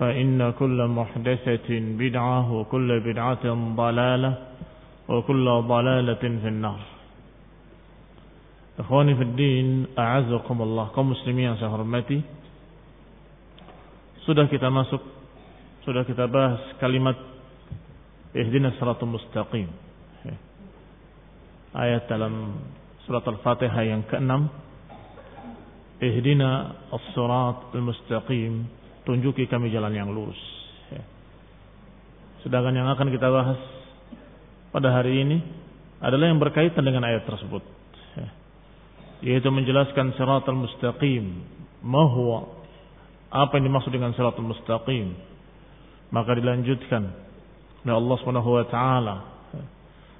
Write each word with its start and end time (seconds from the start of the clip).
فإن 0.00 0.40
كل 0.56 0.78
محدثة 0.88 1.68
بدعة 2.00 2.52
وكل 2.52 2.90
بدعة 3.00 3.44
ضلالة 3.76 4.32
وكل 5.08 5.46
ضلالة 5.68 6.22
في 6.40 6.48
النار 6.48 6.80
في 8.88 9.22
الدين 9.28 9.68
أعزكم 9.98 10.56
الله 10.62 10.86
kaum 10.96 11.12
muslimin 11.12 11.52
yang 11.52 11.56
saya 11.60 11.68
hormati 11.68 12.24
sudah 14.24 14.48
kita 14.48 14.72
masuk 14.72 15.04
sudah 15.84 16.08
kita 16.08 16.24
bahas 16.32 16.64
kalimat 16.80 17.20
ihdinas 18.32 18.80
siratal 18.80 19.04
mustaqim 19.04 19.68
ayat 21.76 22.08
dalam 22.08 22.56
surat 23.04 23.22
al-fatihah 23.28 23.84
yang 23.84 24.02
ke-6 24.08 24.32
ihdina 26.00 26.72
as-siratal 26.88 27.84
mustaqim 27.84 28.79
tunjuki 29.04 29.48
kami 29.48 29.72
jalan 29.72 29.92
yang 29.94 30.08
lurus 30.10 30.38
sedangkan 32.40 32.72
yang 32.72 32.88
akan 32.88 33.08
kita 33.12 33.28
bahas 33.28 33.60
pada 34.72 34.94
hari 34.96 35.24
ini 35.24 35.38
adalah 36.00 36.32
yang 36.32 36.40
berkaitan 36.40 36.84
dengan 36.84 37.04
ayat 37.04 37.28
tersebut 37.28 37.60
yaitu 39.20 39.48
menjelaskan 39.52 40.16
siratal 40.16 40.56
mustaqim 40.56 41.44
mahwa 41.84 42.60
apa 43.30 43.56
yang 43.56 43.70
dimaksud 43.70 43.92
dengan 43.94 44.10
siratal 44.16 44.44
mustaqim. 44.44 45.14
Maka 46.10 46.34
dilanjutkan 46.34 47.06
oleh 47.86 47.94
Allah 47.94 48.16
Subhanahu 48.20 48.50
wa 48.50 48.64
taala 48.66 49.16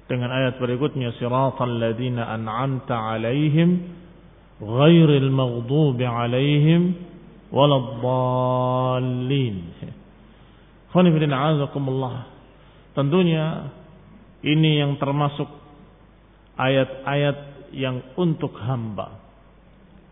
dengan 0.07 0.31
ayat 0.31 0.61
berikutnya 0.61 1.17
siratal 1.19 1.75
ladzina 1.81 2.31
an'amta 2.31 2.95
'alaihim 2.95 3.69
ghairil 4.61 5.29
maghdubi 5.33 6.05
'alaihim 6.07 6.81
waladdallin. 7.51 9.57
Khonifidin 10.91 11.31
azakumullah. 11.31 12.27
Tentunya 12.91 13.71
ini 14.43 14.81
yang 14.81 14.99
termasuk 14.99 15.47
ayat-ayat 16.59 17.71
yang 17.71 18.03
untuk 18.19 18.51
hamba. 18.59 19.23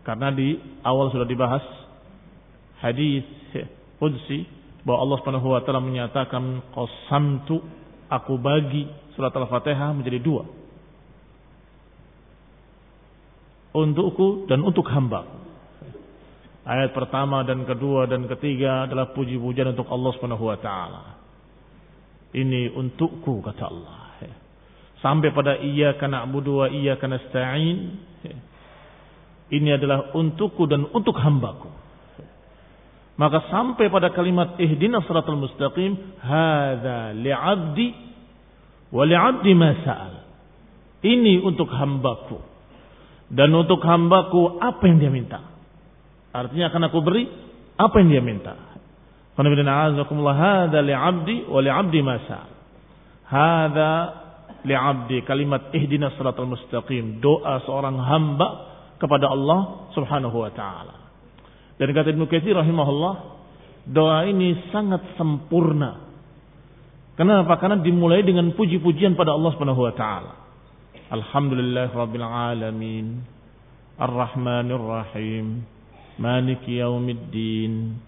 Karena 0.00 0.32
di 0.32 0.56
awal 0.80 1.12
sudah 1.12 1.28
dibahas 1.28 1.60
hadis 2.80 3.28
qudsi 4.00 4.48
bahwa 4.80 5.04
Allah 5.04 5.16
Subhanahu 5.20 5.48
wa 5.52 5.60
taala 5.60 5.84
menyatakan 5.84 6.64
qasamtu 6.72 7.60
aku 8.08 8.40
bagi 8.40 8.88
surat 9.12 9.36
Al-Fatihah 9.36 9.92
menjadi 9.92 10.24
dua. 10.24 10.48
Untukku 13.76 14.48
dan 14.48 14.64
untuk 14.64 14.88
hamba. 14.88 15.49
Ayat 16.60 16.92
pertama 16.92 17.40
dan 17.42 17.64
kedua 17.64 18.04
dan 18.04 18.28
ketiga 18.28 18.84
adalah 18.84 19.16
puji-pujian 19.16 19.72
untuk 19.72 19.88
Allah 19.88 20.10
Subhanahu 20.16 20.44
wa 20.44 20.58
taala. 20.60 21.04
Ini 22.36 22.76
untukku 22.76 23.40
kata 23.40 23.64
Allah. 23.66 24.00
Sampai 25.00 25.32
pada 25.32 25.56
iyyaka 25.56 26.04
na'budu 26.04 26.60
wa 26.60 26.66
iyyaka 26.68 27.08
nasta'in. 27.08 27.78
Ini 29.50 29.80
adalah 29.80 30.12
untukku 30.12 30.68
dan 30.68 30.84
untuk 30.92 31.16
hambaku. 31.16 31.72
Maka 33.16 33.48
sampai 33.52 33.88
pada 33.88 34.12
kalimat 34.12 34.56
ihdinas 34.60 35.04
siratal 35.04 35.40
mustaqim, 35.40 35.96
hadza 36.20 37.16
li'abdi 37.16 37.88
wa 38.92 39.02
li'abdi 39.08 39.52
ma 39.56 39.70
sa'al. 39.80 40.14
Ini 41.00 41.40
untuk 41.40 41.72
hambaku. 41.72 42.38
Dan 43.32 43.56
untuk 43.56 43.80
hambaku 43.80 44.60
apa 44.60 44.82
yang 44.84 45.00
dia 45.00 45.12
minta. 45.12 45.40
Artinya 46.30 46.70
akan 46.70 46.82
aku 46.90 46.98
beri 47.02 47.24
apa 47.74 47.94
yang 48.02 48.08
dia 48.12 48.22
minta. 48.22 48.54
Hadza 49.34 50.80
li'abdi 50.84 51.36
wa 51.48 51.60
li'abdi 51.64 52.00
ma 52.04 52.14
sa'al. 52.28 52.52
Hadza 53.30 53.90
li'abdi 54.66 55.24
kalimat 55.24 55.72
ihdinas 55.72 56.14
siratal 56.20 56.50
mustaqim, 56.50 57.22
doa 57.24 57.64
seorang 57.64 57.96
hamba 57.96 58.48
kepada 59.00 59.32
Allah 59.32 59.90
Subhanahu 59.96 60.36
wa 60.44 60.52
taala. 60.52 60.96
Dan 61.80 61.96
kata 61.96 62.12
Ibnu 62.12 62.28
Katsir 62.28 62.52
rahimahullah, 62.52 63.14
doa 63.88 64.28
ini 64.28 64.68
sangat 64.68 65.16
sempurna. 65.16 66.12
Kenapa? 67.16 67.56
Karena 67.56 67.80
dimulai 67.80 68.20
dengan 68.20 68.52
puji-pujian 68.52 69.16
pada 69.16 69.32
Allah 69.32 69.50
Subhanahu 69.56 69.88
wa 69.88 69.94
taala. 69.96 70.32
Alhamdulillah 71.10 71.88
rabbil 71.96 72.24
alamin. 72.24 73.24
Ar-Rahmanir 74.00 74.80
Rahim. 74.80 75.79
Malik 76.18 76.66
yaumiddin. 76.66 78.00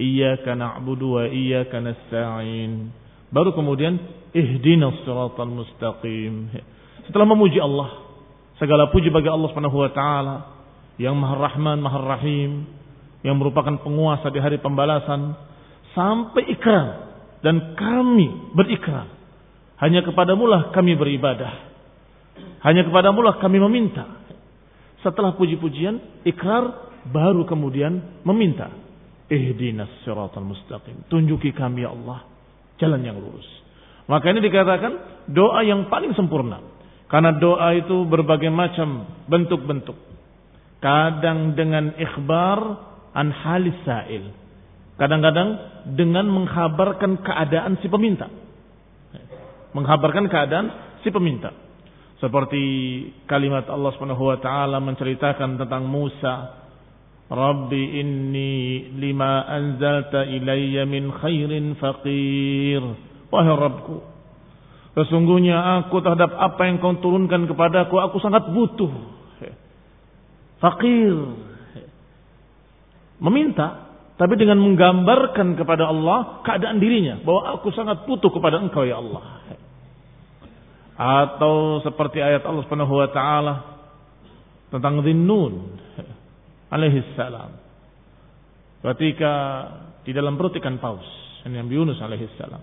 Iyyaka 0.00 0.56
na'budu 0.56 1.20
wa 1.20 1.24
iyyaka 1.28 1.82
nasta'in. 1.82 2.88
Baru 3.28 3.52
kemudian 3.52 4.00
ihdinas 4.32 5.04
siratal 5.04 5.52
mustaqim. 5.52 6.48
Setelah 7.04 7.26
memuji 7.28 7.60
Allah, 7.60 8.00
segala 8.56 8.88
puji 8.88 9.12
bagi 9.12 9.28
Allah 9.28 9.48
Subhanahu 9.52 9.76
wa 9.76 9.90
taala. 9.92 10.36
Yang 11.00 11.16
Maha 11.16 11.36
Rahman, 11.48 11.78
Maha 11.80 12.00
Rahim, 12.16 12.68
yang 13.24 13.40
merupakan 13.40 13.72
penguasa 13.80 14.28
di 14.28 14.40
hari 14.40 14.60
pembalasan. 14.60 15.32
Sampai 15.96 16.48
ikrar. 16.48 17.08
Dan 17.40 17.72
kami 17.72 18.52
berikrar. 18.52 19.08
Hanya 19.80 20.04
kepadamu 20.04 20.44
lah 20.44 20.76
kami 20.76 20.92
beribadah. 20.92 21.72
Hanya 22.60 22.84
kepadamu 22.84 23.24
lah 23.24 23.40
kami 23.40 23.56
meminta. 23.56 24.04
Setelah 25.00 25.32
puji-pujian 25.40 26.24
ikrar 26.28 26.89
baru 27.08 27.48
kemudian 27.48 28.20
meminta 28.26 28.68
ihdinas 29.32 29.88
siratal 30.04 30.44
mustaqim 30.44 31.08
tunjuki 31.08 31.56
kami 31.56 31.86
ya 31.86 31.94
Allah 31.94 32.28
jalan 32.76 33.00
yang 33.00 33.16
lurus 33.16 33.60
Maka 34.10 34.34
ini 34.34 34.42
dikatakan 34.42 34.92
doa 35.30 35.62
yang 35.62 35.86
paling 35.86 36.10
sempurna. 36.18 36.58
Karena 37.06 37.30
doa 37.38 37.70
itu 37.78 38.02
berbagai 38.10 38.50
macam 38.50 39.06
bentuk-bentuk. 39.30 39.94
Kadang 40.82 41.54
dengan 41.54 41.94
ikhbar 41.94 42.58
an 43.14 43.30
halis 43.30 43.78
sa'il. 43.86 44.34
Kadang-kadang 44.98 45.48
dengan 45.94 46.26
menghabarkan 46.26 47.22
keadaan 47.22 47.78
si 47.78 47.86
peminta. 47.86 48.26
Menghabarkan 49.78 50.26
keadaan 50.26 50.66
si 51.06 51.14
peminta. 51.14 51.54
Seperti 52.18 52.62
kalimat 53.30 53.70
Allah 53.70 53.94
Subhanahu 53.94 54.26
wa 54.26 54.38
taala 54.42 54.82
menceritakan 54.82 55.56
tentang 55.56 55.86
Musa, 55.86 56.34
"Rabbi 57.30 57.82
inni 58.02 58.90
lima 58.98 59.46
anzalta 59.46 60.26
ilayya 60.26 60.84
min 60.84 61.14
khairin 61.14 61.78
faqir." 61.78 62.82
Wahai 63.30 63.54
Rabbku, 63.54 64.02
sesungguhnya 64.98 65.86
aku 65.86 66.02
terhadap 66.02 66.34
apa 66.34 66.66
yang 66.66 66.82
kau 66.82 66.98
turunkan 66.98 67.46
kepadaku 67.46 67.94
aku 68.02 68.18
sangat 68.18 68.50
butuh. 68.50 68.90
Fakir. 70.60 71.16
Meminta 73.20 73.90
tapi 74.20 74.36
dengan 74.36 74.60
menggambarkan 74.60 75.56
kepada 75.56 75.88
Allah 75.88 76.44
keadaan 76.44 76.76
dirinya 76.76 77.24
bahwa 77.24 77.56
aku 77.56 77.72
sangat 77.72 78.04
butuh 78.04 78.28
kepada 78.28 78.60
Engkau 78.60 78.84
ya 78.84 79.00
Allah. 79.00 79.24
Atau 81.00 81.80
seperti 81.80 82.20
ayat 82.20 82.44
Allah 82.44 82.68
taala 83.08 83.54
tentang 84.68 85.00
Dhinnun 85.00 85.80
alaihi 86.70 87.04
salam. 87.18 87.50
Ketika 88.80 89.32
di 90.06 90.16
dalam 90.16 90.40
perut 90.40 90.56
ikan 90.56 90.80
paus, 90.80 91.04
ini 91.44 91.60
Nabi 91.60 91.74
Yunus 91.76 92.00
alaihi 92.00 92.30
salam. 92.40 92.62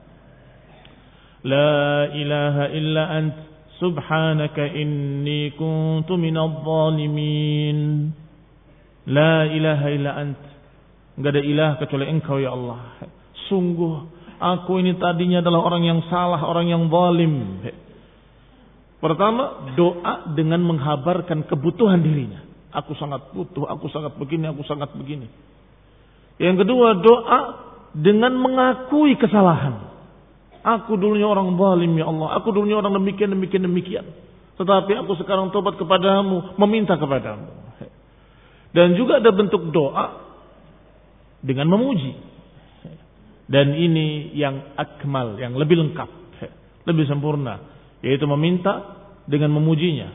La 1.45 2.09
ilaha 2.11 2.65
illa 2.73 3.03
ant 3.13 3.35
subhanaka 3.77 4.65
inni 4.73 5.53
kuntu 5.53 6.17
minadh 6.17 6.65
dhalimin. 6.65 8.09
La 9.07 9.45
ilaha 9.47 9.87
illa 9.93 10.11
ant 10.17 10.41
Enggak 11.17 11.33
ada 11.33 11.41
ilah 11.41 11.71
kecuali 11.81 12.05
engkau 12.13 12.37
ya 12.37 12.53
Allah. 12.53 13.01
Sungguh 13.49 14.05
aku 14.37 14.77
ini 14.77 15.01
tadinya 15.01 15.41
adalah 15.41 15.65
orang 15.65 15.83
yang 15.89 15.99
salah, 16.13 16.45
orang 16.45 16.69
yang 16.69 16.85
zalim. 16.93 17.57
Pertama, 19.01 19.73
doa 19.73 20.29
dengan 20.37 20.61
menghabarkan 20.61 21.49
kebutuhan 21.49 22.05
dirinya. 22.05 22.46
Aku 22.75 22.91
sangat 22.99 23.31
butuh, 23.31 23.67
aku 23.67 23.87
sangat 23.91 24.15
begini, 24.19 24.51
aku 24.51 24.63
sangat 24.67 24.91
begini. 24.95 25.27
Yang 26.37 26.67
kedua, 26.67 26.99
doa 26.99 27.39
dengan 27.95 28.35
mengakui 28.37 29.15
kesalahan. 29.15 29.87
Aku 30.61 30.99
dulunya 30.99 31.25
orang 31.25 31.55
zalim 31.55 31.95
ya 31.95 32.11
Allah. 32.11 32.37
Aku 32.41 32.51
dulunya 32.51 32.75
orang 32.75 32.91
demikian, 32.99 33.31
demikian, 33.31 33.63
demikian. 33.63 34.05
Tetapi 34.59 34.91
aku 35.05 35.15
sekarang 35.21 35.53
tobat 35.55 35.79
kepadamu, 35.79 36.57
meminta 36.59 36.99
kepadamu. 36.99 37.47
Dan 38.75 38.99
juga 38.99 39.23
ada 39.23 39.31
bentuk 39.31 39.71
doa 39.71 40.27
dengan 41.39 41.71
memuji. 41.71 42.13
Dan 43.47 43.71
ini 43.79 44.35
yang 44.35 44.75
akmal, 44.75 45.39
yang 45.39 45.55
lebih 45.55 45.79
lengkap, 45.79 46.09
lebih 46.83 47.07
sempurna, 47.07 47.63
yaitu 48.03 48.27
meminta 48.27 48.83
dengan 49.23 49.55
memujinya. 49.55 50.11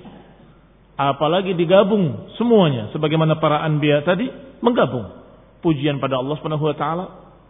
Apalagi 1.03 1.59
digabung 1.59 2.31
semuanya 2.39 2.95
sebagaimana 2.95 3.43
para 3.43 3.59
anbiya 3.67 4.07
tadi 4.07 4.31
menggabung 4.63 5.11
pujian 5.59 5.99
pada 5.99 6.23
Allah 6.23 6.39
Subhanahu 6.39 6.63
wa 6.63 6.77
taala, 6.79 7.07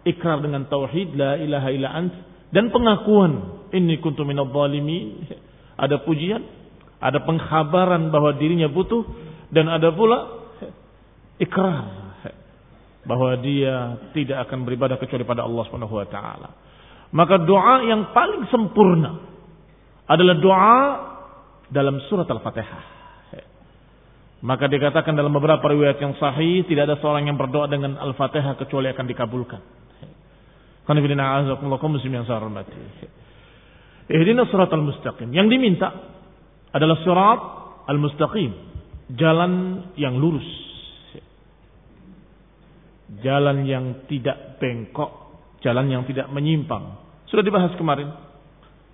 ikrar 0.09 0.41
dengan 0.41 0.65
tauhid 0.73 1.13
la 1.13 1.37
ilaha 1.37 1.69
illa 1.69 1.89
ant 1.93 2.15
dan 2.49 2.73
pengakuan 2.73 3.61
inni 3.77 4.01
kuntu 4.01 4.25
minadh 4.25 4.49
dhalimin. 4.49 5.29
Ada 5.83 6.05
pujian, 6.05 6.45
ada 7.03 7.25
pengkhabaran 7.27 8.13
bahwa 8.13 8.37
dirinya 8.39 8.71
butuh 8.71 9.03
dan 9.51 9.67
ada 9.67 9.91
pula 9.91 10.47
ikrar 11.45 11.87
bahwa 13.09 13.35
dia 13.43 13.99
tidak 14.15 14.47
akan 14.47 14.63
beribadah 14.63 15.01
kecuali 15.01 15.27
pada 15.27 15.43
Allah 15.43 15.65
Subhanahu 15.67 15.97
wa 15.97 16.07
taala. 16.07 16.49
Maka 17.11 17.43
doa 17.43 17.83
yang 17.89 18.15
paling 18.15 18.47
sempurna 18.47 19.27
adalah 20.07 20.37
doa 20.39 20.79
dalam 21.73 21.99
surat 22.07 22.31
Al-Fatihah. 22.31 23.02
Maka 24.43 24.67
dikatakan 24.67 25.15
dalam 25.15 25.31
beberapa 25.31 25.63
riwayat 25.71 26.03
yang 26.03 26.19
sahih 26.19 26.67
tidak 26.67 26.91
ada 26.91 26.97
seorang 26.99 27.31
yang 27.31 27.39
berdoa 27.39 27.71
dengan 27.71 27.95
Al-Fatihah 27.95 28.59
kecuali 28.59 28.91
akan 28.91 29.07
dikabulkan. 29.07 29.61
Karena 30.83 30.99
muslim 31.95 32.11
yang 32.11 32.27
saya 32.27 32.43
hormati. 32.43 32.75
Al-mustaqim. 34.11 35.31
Yang 35.31 35.47
diminta 35.47 35.89
adalah 36.75 36.99
surat 37.07 37.41
al-mustaqim. 37.87 38.51
Jalan 39.15 39.53
yang 39.95 40.19
lurus 40.19 40.63
jalan 43.21 43.69
yang 43.69 44.09
tidak 44.09 44.57
bengkok, 44.57 45.37
jalan 45.61 45.93
yang 45.93 46.09
tidak 46.09 46.33
menyimpang. 46.33 46.97
Sudah 47.29 47.45
dibahas 47.45 47.77
kemarin 47.77 48.09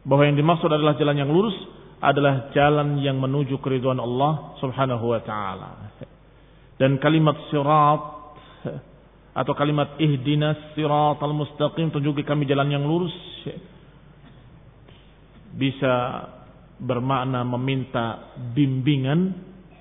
bahwa 0.03 0.27
yang 0.27 0.35
dimaksud 0.35 0.67
adalah 0.67 0.99
jalan 0.99 1.23
yang 1.23 1.31
lurus 1.31 1.55
adalah 1.99 2.55
jalan 2.55 3.03
yang 3.03 3.19
menuju 3.19 3.59
keriduan 3.59 3.99
Allah 3.99 4.55
Subhanahu 4.62 5.11
wa 5.11 5.21
taala. 5.23 5.71
Dan 6.79 7.03
kalimat 7.03 7.35
sirat 7.50 8.03
atau 9.39 9.53
kalimat 9.55 9.99
ihdinas 9.99 10.75
siratal 10.75 11.35
mustaqim 11.35 11.91
tunjuki 11.95 12.27
kami 12.27 12.47
jalan 12.47 12.71
yang 12.71 12.83
lurus 12.87 13.15
bisa 15.55 16.27
bermakna 16.79 17.43
meminta 17.43 18.35
bimbingan 18.55 19.35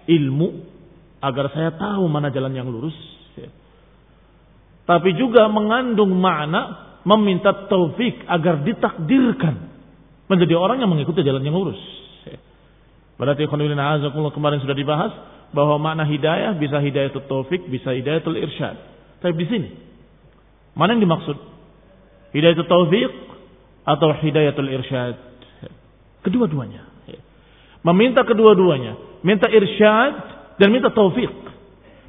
ilmu 0.06 0.50
agar 1.22 1.54
saya 1.54 1.74
tahu 1.74 2.06
mana 2.10 2.30
jalan 2.30 2.54
yang 2.54 2.70
lurus 2.70 2.98
tapi 4.88 5.14
juga 5.20 5.46
mengandung 5.52 6.16
makna 6.18 6.86
meminta 7.04 7.68
taufik 7.68 8.24
agar 8.30 8.62
ditakdirkan 8.62 9.77
menjadi 10.28 10.54
orang 10.56 10.84
yang 10.84 10.92
mengikuti 10.92 11.24
jalan 11.24 11.44
yang 11.44 11.56
lurus. 11.56 11.80
Berarti 13.18 13.50
azakullah 13.50 14.30
kemarin 14.30 14.62
sudah 14.62 14.78
dibahas 14.78 15.12
bahwa 15.56 15.82
makna 15.82 16.06
hidayah 16.06 16.54
bisa 16.60 16.78
hidayatul 16.78 17.26
taufik, 17.26 17.66
bisa 17.66 17.96
hidayatul 17.96 18.38
irsyad. 18.38 18.78
Tapi 19.24 19.34
di 19.34 19.48
sini 19.50 19.70
mana 20.78 20.94
yang 20.94 21.02
dimaksud? 21.10 21.38
Hidayatul 22.38 22.70
taufik 22.70 23.12
atau 23.88 24.08
hidayatul 24.22 24.70
irsyad? 24.70 25.16
Kedua-duanya. 26.22 26.86
Meminta 27.82 28.22
kedua-duanya, 28.28 29.24
minta 29.24 29.48
irsyad 29.50 30.14
dan 30.60 30.70
minta 30.70 30.92
taufik 30.92 31.48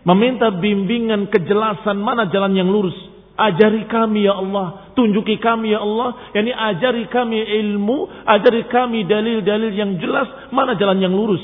meminta 0.09 0.49
bimbingan 0.49 1.29
kejelasan 1.29 2.01
mana 2.01 2.33
jalan 2.33 2.57
yang 2.57 2.73
lurus. 2.73 2.97
Ajari 3.39 3.87
kami 3.87 4.27
ya 4.27 4.35
Allah, 4.35 4.91
tunjuki 4.99 5.39
kami 5.39 5.71
ya 5.71 5.79
Allah, 5.79 6.35
yakni 6.35 6.51
ajari 6.51 7.07
kami 7.07 7.39
ilmu, 7.39 8.27
ajari 8.27 8.67
kami 8.67 9.07
dalil-dalil 9.07 9.71
yang 9.79 9.95
jelas 10.03 10.27
mana 10.51 10.75
jalan 10.75 10.99
yang 10.99 11.15
lurus 11.15 11.43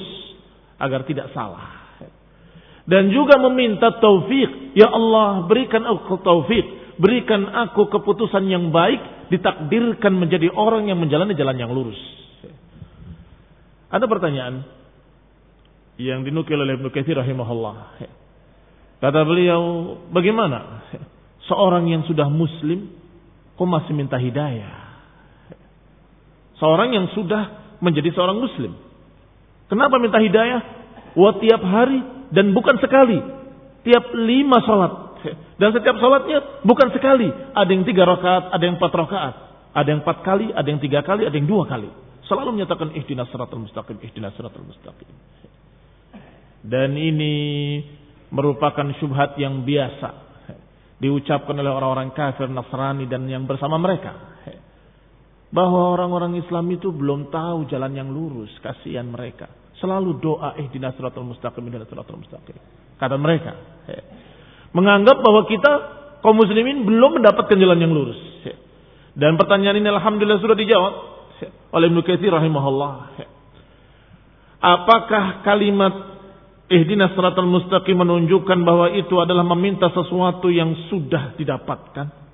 agar 0.83 1.07
tidak 1.07 1.31
salah. 1.31 1.87
Dan 2.83 3.15
juga 3.15 3.39
meminta 3.39 3.95
taufik, 4.03 4.75
ya 4.75 4.91
Allah 4.91 5.47
berikan 5.47 5.87
aku 5.87 6.19
taufik, 6.19 6.99
berikan 6.99 7.47
aku 7.47 7.87
keputusan 7.87 8.43
yang 8.51 8.75
baik, 8.75 9.31
ditakdirkan 9.31 10.19
menjadi 10.19 10.51
orang 10.51 10.91
yang 10.91 10.99
menjalani 10.99 11.39
jalan 11.39 11.57
yang 11.57 11.71
lurus. 11.71 11.97
Ada 13.87 14.11
pertanyaan 14.11 14.67
yang 15.95 16.27
dinukil 16.27 16.59
oleh 16.59 16.75
Ibnu 16.75 16.91
Katsir 16.91 17.15
rahimahullah. 17.15 18.03
Kata 18.99 19.21
beliau, 19.23 19.95
bagaimana 20.11 20.83
seorang 21.49 21.89
yang 21.89 22.03
sudah 22.09 22.29
muslim 22.29 22.91
kok 23.55 23.69
masih 23.69 23.93
minta 23.93 24.17
hidayah? 24.17 24.85
Seorang 26.59 26.95
yang 26.95 27.07
sudah 27.13 27.77
menjadi 27.83 28.15
seorang 28.15 28.39
muslim. 28.39 28.73
Kenapa 29.69 29.99
minta 29.99 30.23
hidayah? 30.23 30.61
Wah 31.19 31.35
tiap 31.39 31.63
hari 31.63 32.01
dan 32.31 32.55
bukan 32.55 32.79
sekali. 32.79 33.19
Tiap 33.85 34.05
lima 34.17 34.63
sholat. 34.65 34.93
Dan 35.61 35.73
setiap 35.73 35.97
sholatnya 35.99 36.65
bukan 36.65 36.89
sekali. 36.93 37.29
Ada 37.31 37.71
yang 37.71 37.85
tiga 37.85 38.05
rakaat, 38.09 38.53
ada 38.53 38.63
yang 38.65 38.77
empat 38.81 38.93
rakaat. 38.93 39.35
Ada 39.75 39.89
yang 39.91 40.01
empat 40.07 40.19
kali, 40.23 40.55
ada 40.55 40.69
yang 40.71 40.79
tiga 40.79 41.03
kali, 41.03 41.27
ada 41.27 41.35
yang 41.35 41.51
dua 41.51 41.67
kali. 41.67 41.91
Selalu 42.31 42.57
menyatakan 42.57 42.95
ihdinas 42.97 43.29
siratal 43.29 43.61
mustaqim, 43.61 44.01
ihdinas 44.01 44.33
siratal 44.39 44.65
mustaqim. 44.65 45.11
Dan 46.65 46.97
ini 46.97 47.35
merupakan 48.33 48.89
syubhat 48.97 49.37
yang 49.37 49.67
biasa 49.69 50.24
diucapkan 51.05 51.53
oleh 51.53 51.69
orang-orang 51.69 52.17
kafir 52.17 52.49
Nasrani 52.49 53.05
dan 53.05 53.29
yang 53.29 53.45
bersama 53.45 53.77
mereka. 53.77 54.41
Bahwa 55.53 55.93
orang-orang 55.93 56.41
Islam 56.41 56.65
itu 56.73 56.89
belum 56.89 57.29
tahu 57.29 57.69
jalan 57.69 57.93
yang 57.93 58.09
lurus 58.09 58.49
kasihan 58.65 59.05
mereka. 59.05 59.53
Selalu 59.77 60.17
doa 60.17 60.57
eh 60.57 60.65
siratal 60.73 61.29
mustaqim 61.29 61.61
ihdinas 61.69 61.93
siratal 61.93 62.17
mustaqim. 62.17 62.57
Kata 62.97 63.21
mereka. 63.21 63.53
Menganggap 64.73 65.21
bahwa 65.21 65.45
kita 65.45 65.73
kaum 66.25 66.41
muslimin 66.41 66.89
belum 66.89 67.21
mendapatkan 67.21 67.55
jalan 67.55 67.79
yang 67.79 67.93
lurus. 67.93 68.19
Dan 69.15 69.37
pertanyaan 69.37 69.79
ini 69.79 69.93
alhamdulillah 69.93 70.41
sudah 70.41 70.57
dijawab 70.57 70.95
oleh 71.71 71.87
Ibnu 71.93 72.01
Katsir 72.03 72.33
rahimahullah. 72.33 72.93
Apakah 74.59 75.45
kalimat 75.45 76.14
ihdinas 76.75 77.15
siratal 77.15 77.47
mustaqim 77.47 77.95
menunjukkan 77.95 78.59
bahwa 78.67 78.91
itu 78.99 79.15
adalah 79.23 79.47
meminta 79.47 79.89
sesuatu 79.95 80.51
yang 80.51 80.75
sudah 80.91 81.39
didapatkan? 81.39 82.25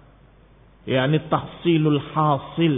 yakni 0.88 1.20
tahsilul 1.28 2.00
hasil. 2.00 2.75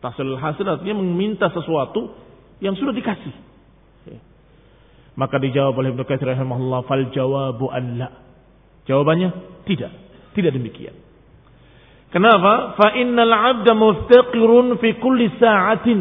Tahsilul 0.00 0.40
hasil 0.40 0.64
artinya 0.64 1.00
meminta 1.04 1.52
sesuatu 1.52 2.12
yang 2.58 2.74
sudah 2.74 2.92
dikasih. 2.92 3.34
Maka 5.18 5.36
dijawab 5.36 5.76
oleh 5.76 5.92
Ibnu 5.92 6.06
Katsir 6.08 6.32
rahimahullah 6.32 6.80
fal 6.88 7.04
jawabu 7.12 7.68
an 7.68 7.84
la. 8.00 8.08
Jawabannya 8.88 9.60
tidak, 9.68 9.92
tidak 10.32 10.56
demikian. 10.56 10.96
Kenapa? 12.10 12.74
Fa 12.80 12.96
innal 12.96 13.28
'abda 13.28 13.72
muftaqirun 13.76 14.80
fi 14.80 14.96
kulli 14.96 15.28
sa'atin. 15.36 16.00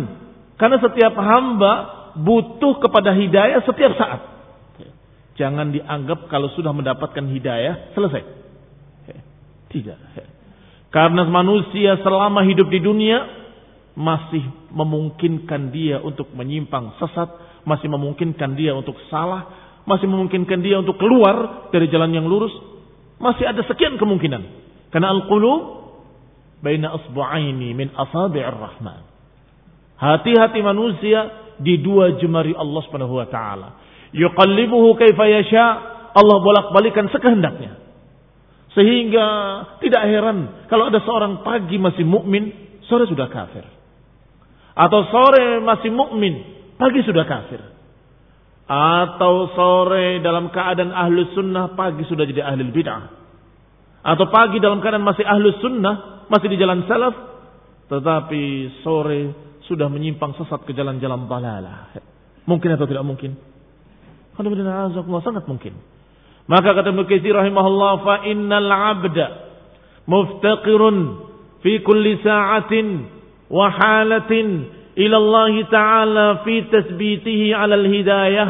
Karena 0.56 0.78
setiap 0.80 1.14
hamba 1.20 1.72
butuh 2.16 2.80
kepada 2.80 3.12
hidayah 3.12 3.60
setiap 3.68 3.94
saat. 4.00 4.39
Jangan 5.40 5.72
dianggap 5.72 6.28
kalau 6.28 6.52
sudah 6.52 6.76
mendapatkan 6.76 7.24
hidayah 7.24 7.96
selesai. 7.96 8.24
Tidak. 9.72 9.98
Karena 10.90 11.22
manusia 11.30 11.96
selama 12.02 12.44
hidup 12.44 12.68
di 12.68 12.84
dunia 12.84 13.24
masih 13.96 14.44
memungkinkan 14.74 15.70
dia 15.70 16.02
untuk 16.02 16.34
menyimpang 16.36 16.98
sesat, 17.00 17.30
masih 17.64 17.88
memungkinkan 17.88 18.58
dia 18.58 18.74
untuk 18.74 18.98
salah, 19.08 19.48
masih 19.86 20.10
memungkinkan 20.10 20.60
dia 20.60 20.82
untuk 20.82 20.98
keluar 20.98 21.70
dari 21.70 21.88
jalan 21.88 22.12
yang 22.12 22.26
lurus, 22.26 22.52
masih 23.22 23.48
ada 23.48 23.62
sekian 23.64 23.96
kemungkinan. 24.02 24.42
Karena 24.90 25.14
al-qulub 25.14 25.62
baina 26.60 27.00
asbu'aini 27.00 27.72
min 27.78 27.94
asabi'ir 27.94 28.58
rahman. 28.58 29.06
Hati-hati 30.00 30.60
manusia 30.66 31.54
di 31.60 31.78
dua 31.84 32.18
jemari 32.18 32.56
Allah 32.56 32.82
Subhanahu 32.88 33.20
wa 33.20 33.28
taala. 33.30 33.70
Yuqallibuhu 34.14 34.98
kaifa 34.98 35.26
yasha. 35.30 35.66
Allah 36.10 36.38
bolak-balikan 36.42 37.08
sekehendaknya. 37.14 37.78
Sehingga 38.74 39.28
tidak 39.82 40.04
heran 40.06 40.70
kalau 40.70 40.94
ada 40.94 41.02
seorang 41.02 41.42
pagi 41.42 41.82
masih 41.82 42.06
mukmin, 42.06 42.54
sore 42.86 43.10
sudah 43.10 43.30
kafir. 43.30 43.66
Atau 44.78 45.10
sore 45.10 45.60
masih 45.60 45.90
mukmin, 45.90 46.40
pagi 46.78 47.02
sudah 47.02 47.26
kafir. 47.26 47.62
Atau 48.70 49.50
sore 49.58 50.22
dalam 50.22 50.54
keadaan 50.54 50.94
ahlu 50.94 51.34
sunnah, 51.34 51.74
pagi 51.74 52.06
sudah 52.06 52.24
jadi 52.30 52.46
ahli 52.46 52.70
bid'ah. 52.70 53.04
Atau 54.06 54.30
pagi 54.30 54.62
dalam 54.62 54.80
keadaan 54.80 55.02
masih 55.02 55.26
ahlu 55.26 55.50
sunnah, 55.58 56.30
masih 56.30 56.54
di 56.54 56.58
jalan 56.62 56.86
salaf, 56.86 57.16
tetapi 57.90 58.70
sore 58.86 59.22
sudah 59.66 59.90
menyimpang 59.90 60.38
sesat 60.38 60.62
ke 60.70 60.78
jalan-jalan 60.78 61.26
balalah. 61.26 61.98
Mungkin 62.46 62.78
atau 62.78 62.86
tidak 62.86 63.06
mungkin? 63.06 63.49
Sangat 65.24 65.44
mungkin. 65.46 65.76
Maka 66.50 66.74
kata 66.74 66.90
Mukaisir 66.96 67.36
rahimahullah, 67.36 67.94
fa 68.02 68.16
innal 68.26 68.72
abda 68.72 69.28
muftaqirun 70.10 70.98
fi 71.62 71.84
kulli 71.86 72.18
sa'atin 72.26 72.88
wa 73.54 73.70
halatin 73.70 74.48
ila 74.98 75.16
Allah 75.20 75.54
Ta'ala 75.70 76.28
fi 76.42 76.66
tasbitihi 76.72 77.54
'ala 77.54 77.78
al-hidayah. 77.78 78.50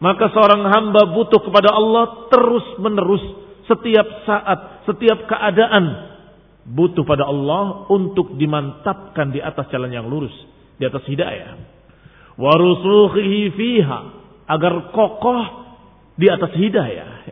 Maka 0.00 0.32
seorang 0.32 0.64
hamba 0.64 1.12
butuh 1.12 1.44
kepada 1.44 1.70
Allah 1.70 2.26
terus 2.32 2.66
menerus 2.80 3.22
setiap 3.68 4.26
saat, 4.26 4.88
setiap 4.88 5.28
keadaan 5.28 6.10
butuh 6.66 7.04
pada 7.04 7.28
Allah 7.28 7.86
untuk 7.92 8.34
dimantapkan 8.40 9.30
di 9.30 9.38
atas 9.38 9.68
jalan 9.70 9.92
yang 9.92 10.08
lurus, 10.08 10.32
di 10.80 10.88
atas 10.88 11.04
hidayah. 11.06 11.54
Warusukhihi 12.40 13.40
fiha 13.54 14.19
agar 14.50 14.90
kokoh 14.90 15.42
di 16.18 16.26
atas 16.26 16.50
hidayah. 16.58 17.22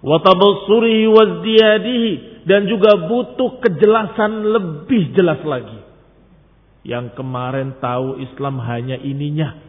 Wa 0.00 0.16
tabassurihi 0.24 1.04
wazdiyadihi 1.12 2.12
dan 2.48 2.64
juga 2.64 2.96
butuh 3.04 3.60
kejelasan 3.60 4.48
lebih 4.48 5.12
jelas 5.12 5.44
lagi. 5.44 5.84
Yang 6.88 7.20
kemarin 7.20 7.76
tahu 7.76 8.16
Islam 8.24 8.64
hanya 8.64 8.96
ininya. 8.96 9.60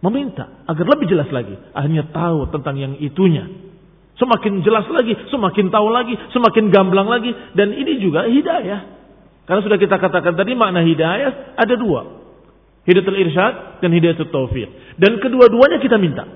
Meminta 0.00 0.64
agar 0.64 0.86
lebih 0.96 1.12
jelas 1.12 1.28
lagi. 1.28 1.52
Hanya 1.76 2.08
tahu 2.08 2.48
tentang 2.48 2.80
yang 2.80 2.94
itunya. 2.96 3.44
Semakin 4.14 4.62
jelas 4.62 4.86
lagi, 4.94 5.12
semakin 5.28 5.74
tahu 5.74 5.88
lagi, 5.90 6.14
semakin 6.30 6.70
gamblang 6.70 7.10
lagi. 7.10 7.34
Dan 7.52 7.74
ini 7.74 7.98
juga 8.00 8.24
hidayah. 8.30 8.80
Karena 9.44 9.60
sudah 9.60 9.76
kita 9.76 10.00
katakan 10.00 10.38
tadi 10.38 10.56
makna 10.56 10.80
hidayah 10.80 11.58
ada 11.60 11.74
dua. 11.76 12.23
Hidayatul 12.84 13.16
irsyad 13.16 13.80
dan 13.80 13.90
hidayatul 13.96 14.28
taufiq. 14.28 14.68
Dan 15.00 15.16
kedua-duanya 15.20 15.80
kita 15.80 15.96
minta. 15.96 16.28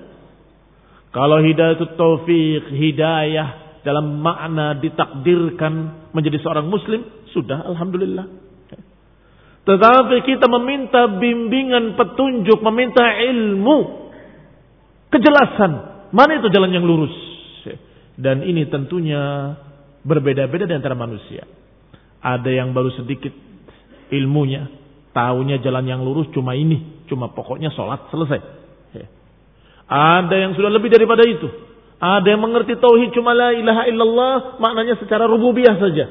Kalau 1.12 1.44
hidayatul 1.44 1.96
taufiq, 1.96 2.72
hidayah 2.72 3.80
dalam 3.84 4.20
makna 4.20 4.76
ditakdirkan 4.80 6.08
menjadi 6.12 6.40
seorang 6.40 6.68
muslim, 6.68 7.04
sudah 7.32 7.68
Alhamdulillah. 7.68 8.26
Tetapi 9.68 10.16
kita 10.24 10.48
meminta 10.48 11.04
bimbingan, 11.20 11.92
petunjuk, 11.92 12.64
meminta 12.64 13.04
ilmu, 13.20 14.08
kejelasan. 15.12 15.72
Mana 16.08 16.40
itu 16.40 16.48
jalan 16.48 16.72
yang 16.72 16.88
lurus? 16.88 17.12
Dan 18.18 18.42
ini 18.42 18.66
tentunya 18.66 19.54
berbeda-beda 20.02 20.64
di 20.64 20.74
antara 20.74 20.96
manusia. 20.96 21.44
Ada 22.18 22.50
yang 22.50 22.74
baru 22.74 22.90
sedikit 22.96 23.30
ilmunya, 24.10 24.66
tahunya 25.18 25.58
jalan 25.66 25.82
yang 25.90 26.00
lurus 26.06 26.30
cuma 26.30 26.54
ini, 26.54 27.02
cuma 27.10 27.34
pokoknya 27.34 27.74
sholat 27.74 28.06
selesai. 28.14 28.38
Ya. 28.94 29.06
Ada 29.90 30.36
yang 30.46 30.52
sudah 30.54 30.70
lebih 30.70 30.94
daripada 30.94 31.26
itu. 31.26 31.50
Ada 31.98 32.38
yang 32.38 32.46
mengerti 32.46 32.78
tauhid 32.78 33.10
cuma 33.10 33.34
la 33.34 33.50
ilaha 33.50 33.90
illallah 33.90 34.62
maknanya 34.62 34.94
secara 35.02 35.26
rububiyah 35.26 35.74
saja. 35.82 36.06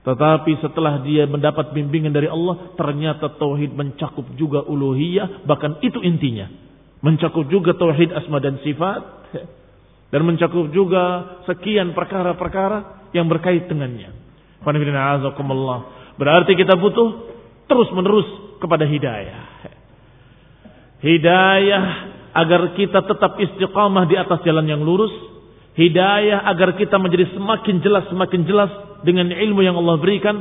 Tetapi 0.00 0.58
setelah 0.58 0.98
dia 1.06 1.30
mendapat 1.30 1.70
bimbingan 1.70 2.10
dari 2.10 2.26
Allah, 2.26 2.74
ternyata 2.74 3.30
tauhid 3.38 3.70
mencakup 3.76 4.26
juga 4.34 4.66
uluhiyah, 4.66 5.46
bahkan 5.46 5.78
itu 5.86 6.02
intinya. 6.02 6.50
Mencakup 7.04 7.46
juga 7.46 7.78
tauhid 7.78 8.10
asma 8.10 8.42
dan 8.42 8.58
sifat, 8.64 9.02
dan 10.10 10.20
mencakup 10.26 10.72
juga 10.74 11.38
sekian 11.46 11.94
perkara-perkara 11.94 13.12
yang 13.14 13.30
berkait 13.30 13.70
dengannya. 13.70 14.10
Berarti 16.18 16.52
kita 16.58 16.74
butuh 16.74 17.29
terus 17.70 17.86
menerus 17.94 18.26
kepada 18.58 18.82
hidayah. 18.82 19.46
Hidayah 21.00 21.84
agar 22.34 22.74
kita 22.74 23.06
tetap 23.06 23.38
istiqamah 23.38 24.10
di 24.10 24.18
atas 24.18 24.42
jalan 24.42 24.66
yang 24.66 24.82
lurus. 24.82 25.14
Hidayah 25.78 26.50
agar 26.50 26.74
kita 26.74 26.98
menjadi 26.98 27.30
semakin 27.30 27.78
jelas, 27.78 28.10
semakin 28.10 28.42
jelas 28.42 28.70
dengan 29.06 29.30
ilmu 29.30 29.62
yang 29.62 29.78
Allah 29.78 29.96
berikan. 30.02 30.36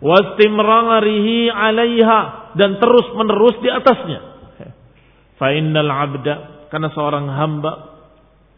Wastimrarihi 0.00 1.48
alaiha 1.48 2.52
dan 2.56 2.76
terus 2.76 3.08
menerus 3.16 3.56
di 3.64 3.68
atasnya. 3.72 4.20
Fa 5.40 5.56
innal 5.56 5.88
abda 5.88 6.68
karena 6.68 6.88
seorang 6.92 7.26
hamba 7.32 7.72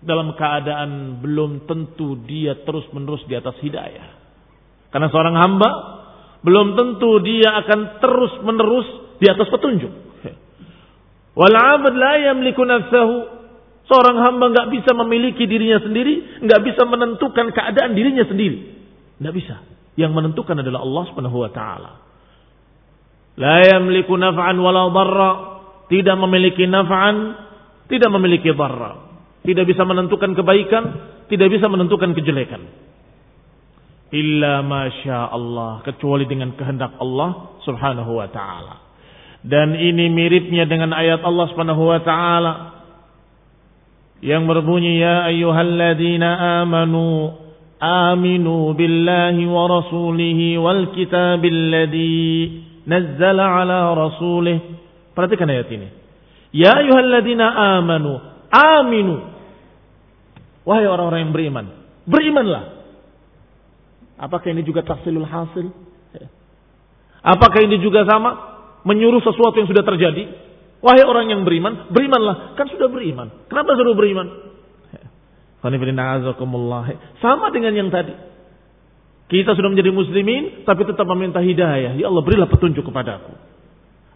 dalam 0.02 0.34
keadaan 0.34 1.22
belum 1.22 1.64
tentu 1.70 2.18
dia 2.26 2.58
terus-menerus 2.66 3.22
di 3.30 3.38
atas 3.38 3.54
hidayah. 3.62 4.18
Karena 4.90 5.08
seorang 5.08 5.36
hamba 5.38 5.70
belum 6.42 6.74
tentu 6.74 7.22
dia 7.22 7.54
akan 7.62 8.02
terus-menerus 8.02 8.88
di 9.22 9.26
atas 9.30 9.46
petunjuk. 9.46 9.92
Wal 11.32 11.54
'abd 11.54 11.94
la 11.96 12.14
yamliku 12.30 12.66
nafsahu. 12.66 13.40
Seorang 13.82 14.14
hamba 14.22 14.54
nggak 14.54 14.68
bisa 14.70 14.94
memiliki 14.94 15.42
dirinya 15.46 15.82
sendiri, 15.82 16.44
nggak 16.46 16.60
bisa 16.62 16.86
menentukan 16.86 17.50
keadaan 17.50 17.98
dirinya 17.98 18.22
sendiri. 18.26 18.58
Nggak 19.18 19.34
bisa. 19.34 19.56
Yang 19.98 20.12
menentukan 20.14 20.56
adalah 20.62 20.86
Allah 20.86 21.02
Subhanahu 21.10 21.38
wa 21.42 21.50
taala. 21.50 21.92
La 23.38 23.58
yamliku 23.66 24.14
naf'an. 24.18 24.58
Tidak 25.92 26.16
memiliki 26.16 26.64
naf'an, 26.64 27.16
tidak 27.84 28.08
memiliki 28.16 28.48
dharra. 28.56 29.12
Tidak 29.44 29.64
bisa 29.68 29.84
menentukan 29.84 30.32
kebaikan, 30.32 30.84
tidak 31.28 31.52
bisa 31.52 31.68
menentukan 31.68 32.16
kejelekan. 32.16 32.64
Illa 34.12 34.60
masya 34.60 35.32
Allah, 35.32 35.80
kecuali 35.88 36.28
dengan 36.28 36.52
kehendak 36.52 37.00
Allah 37.00 37.56
subhanahu 37.64 38.12
wa 38.20 38.28
ta'ala. 38.28 38.74
Dan 39.40 39.74
ini 39.74 40.12
miripnya 40.12 40.68
dengan 40.68 40.92
ayat 40.92 41.24
Allah 41.24 41.46
subhanahu 41.48 41.82
wa 41.82 42.00
ta'ala. 42.04 42.52
Yang 44.20 44.42
berbunyi, 44.46 45.00
Ya 45.00 45.26
ayyuhalladzina 45.32 46.60
amanu, 46.62 47.40
aminu 47.80 48.76
billahi 48.76 49.42
wa 49.48 49.64
rasulihi 49.66 50.60
wal 50.60 50.92
kitabil 50.92 51.60
ladhi 51.72 52.28
nazzala 52.84 53.64
ala 53.64 53.96
rasulih. 53.96 54.60
Perhatikan 55.16 55.48
ayat 55.48 55.72
ini. 55.72 55.88
Ya 56.52 56.76
ayyuhalladzina 56.76 57.80
amanu, 57.80 58.20
aminu 58.52 59.32
Wahai 60.62 60.86
orang-orang 60.86 61.26
yang 61.26 61.34
beriman, 61.34 61.66
berimanlah. 62.06 62.81
Apakah 64.22 64.54
ini 64.54 64.62
juga 64.62 64.86
tafsilul 64.86 65.26
hasil? 65.26 65.66
Apakah 67.26 67.60
ini 67.66 67.82
juga 67.82 68.06
sama? 68.06 68.54
Menyuruh 68.86 69.18
sesuatu 69.18 69.58
yang 69.58 69.66
sudah 69.66 69.82
terjadi? 69.82 70.30
Wahai 70.78 71.02
orang 71.02 71.30
yang 71.30 71.42
beriman, 71.42 71.90
berimanlah. 71.90 72.54
Kan 72.54 72.70
sudah 72.70 72.86
beriman. 72.86 73.46
Kenapa 73.50 73.74
suruh 73.74 73.98
beriman? 73.98 74.26
Sama 77.18 77.50
dengan 77.54 77.74
yang 77.74 77.90
tadi. 77.90 78.14
Kita 79.30 79.54
sudah 79.54 79.70
menjadi 79.70 79.94
muslimin, 79.94 80.66
tapi 80.66 80.82
tetap 80.86 81.06
meminta 81.06 81.38
hidayah. 81.38 81.94
Ya 81.94 82.06
Allah, 82.10 82.22
berilah 82.22 82.50
petunjuk 82.50 82.82
kepadaku. 82.82 83.34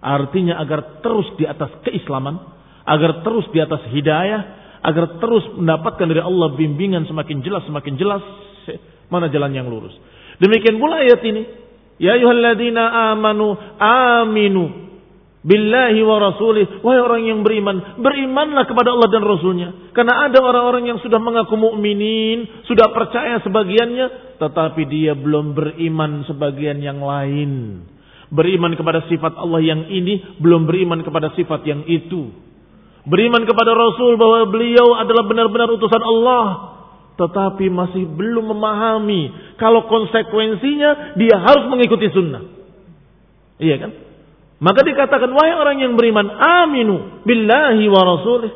Artinya 0.03 0.59
agar 0.59 1.03
terus 1.03 1.31
di 1.39 1.47
atas 1.47 1.71
keislaman, 1.87 2.37
agar 2.83 3.23
terus 3.27 3.47
di 3.55 3.59
atas 3.63 3.87
hidayah, 3.91 4.43
agar 4.83 5.19
terus 5.19 5.47
mendapatkan 5.55 6.07
dari 6.07 6.23
Allah 6.23 6.55
bimbingan 6.55 7.07
semakin 7.07 7.43
jelas, 7.43 7.63
semakin 7.67 7.95
jelas 7.95 8.23
mana 9.13 9.31
jalan 9.31 9.53
yang 9.55 9.67
lurus. 9.71 9.95
Demikian 10.43 10.77
pula 10.77 11.03
ayat 11.03 11.21
ini. 11.25 11.43
Ya 11.97 12.13
ayuhalladzina 12.21 13.13
amanu 13.17 13.57
aminu 13.81 14.87
billahi 15.47 16.03
wa 16.03 16.17
rasulih. 16.19 16.83
Wahai 16.83 17.01
orang 17.01 17.23
yang 17.23 17.41
beriman, 17.47 18.03
berimanlah 18.03 18.67
kepada 18.67 18.91
Allah 18.93 19.09
dan 19.09 19.23
Rasulnya. 19.23 19.69
Karena 19.95 20.27
ada 20.27 20.43
orang-orang 20.43 20.91
yang 20.91 20.99
sudah 20.99 21.23
mengaku 21.23 21.55
mukminin, 21.55 22.67
sudah 22.67 22.91
percaya 22.91 23.39
sebagiannya, 23.47 24.37
tetapi 24.43 24.83
dia 24.91 25.15
belum 25.15 25.55
beriman 25.55 26.27
sebagian 26.27 26.83
yang 26.83 26.99
lain. 26.99 27.87
Beriman 28.27 28.75
kepada 28.75 29.07
sifat 29.07 29.39
Allah 29.39 29.63
yang 29.63 29.87
ini, 29.87 30.43
belum 30.43 30.67
beriman 30.67 31.07
kepada 31.07 31.31
sifat 31.39 31.63
yang 31.63 31.87
itu. 31.87 32.35
Beriman 33.07 33.47
kepada 33.47 33.71
Rasul 33.71 34.19
bahwa 34.19 34.51
beliau 34.51 34.99
adalah 34.99 35.23
benar-benar 35.31 35.71
utusan 35.79 36.03
Allah. 36.03 36.76
Tetapi 37.17 37.73
masih 37.73 38.05
belum 38.05 38.53
memahami 38.53 39.57
kalau 39.57 39.89
konsekuensinya 39.89 41.17
dia 41.17 41.41
harus 41.41 41.65
mengikuti 41.73 42.13
sunnah. 42.13 42.45
Iya 43.57 43.77
kan? 43.81 43.91
Maka 44.57 44.81
dikatakan, 44.85 45.33
wahai 45.37 45.53
orang 45.53 45.81
yang 45.85 45.97
beriman, 46.01 46.29
aminu 46.33 47.25
billahi 47.25 47.85
wa 47.93 48.01
rasulih. 48.05 48.53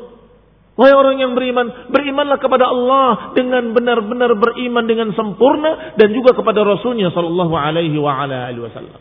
Wahai 0.81 0.97
orang 0.97 1.21
yang 1.21 1.37
beriman, 1.37 1.93
berimanlah 1.93 2.41
kepada 2.41 2.73
Allah 2.73 3.37
dengan 3.37 3.77
benar-benar 3.77 4.33
beriman 4.33 4.85
dengan 4.89 5.13
sempurna 5.13 5.93
dan 6.01 6.09
juga 6.17 6.33
kepada 6.33 6.65
Rasulnya 6.65 7.13
Sallallahu 7.13 7.53
Alaihi 7.53 8.01
Wasallam. 8.01 9.01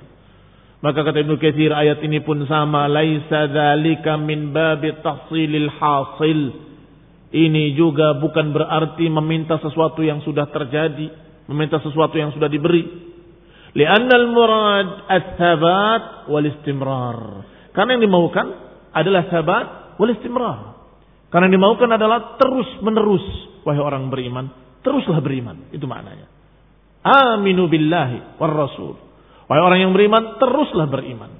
Maka 0.79 0.99
kata 1.07 1.23
Ibnu 1.23 1.39
Katsir 1.39 1.71
ayat 1.71 2.03
ini 2.03 2.19
pun 2.19 2.43
sama, 2.51 2.87
laisa 2.91 3.47
dzalika 3.47 4.19
min 4.19 4.51
babi 4.51 4.91
tahsilil 4.99 5.71
hasil. 5.71 6.39
Ini 7.29 7.77
juga 7.77 8.17
bukan 8.17 8.49
berarti 8.49 9.05
meminta 9.05 9.61
sesuatu 9.61 10.01
yang 10.01 10.25
sudah 10.25 10.49
terjadi, 10.49 11.13
meminta 11.45 11.77
sesuatu 11.77 12.17
yang 12.17 12.33
sudah 12.33 12.49
diberi. 12.49 12.81
Lianna 13.77 14.15
al-murad 14.17 15.05
ats-tsabat 15.05 16.25
wal 16.25 16.45
istimrar. 16.49 17.17
Karena 17.69 17.97
yang 17.97 18.09
dimaukan 18.09 18.47
adalah 18.97 19.29
sabat 19.29 19.65
wal 20.01 20.09
istimrar. 20.09 20.59
Karena 21.29 21.45
yang 21.53 21.61
dimaukan 21.61 21.89
adalah 21.93 22.41
terus 22.41 22.65
menerus 22.81 23.21
wahai 23.61 23.77
orang 23.77 24.09
beriman, 24.09 24.49
teruslah 24.81 25.21
beriman. 25.21 25.69
Itu 25.69 25.85
maknanya. 25.85 26.25
Aminu 27.05 27.69
billahi 27.69 28.41
war 28.41 28.53
rasul. 28.57 28.97
Wahai 29.45 29.61
orang 29.61 29.79
yang 29.85 29.93
beriman, 29.93 30.41
teruslah 30.41 30.89
beriman. 30.89 31.31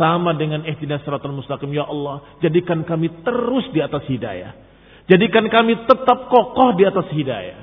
Sama 0.00 0.32
dengan 0.36 0.64
ihdinas 0.64 1.04
siratal 1.04 1.32
mustaqim 1.32 1.72
ya 1.72 1.88
Allah, 1.88 2.40
jadikan 2.44 2.84
kami 2.84 3.24
terus 3.24 3.68
di 3.72 3.80
atas 3.80 4.04
hidayah. 4.08 4.65
Jadikan 5.06 5.46
kami 5.46 5.86
tetap 5.86 6.26
kokoh 6.26 6.74
di 6.74 6.82
atas 6.82 7.06
hidayah. 7.14 7.62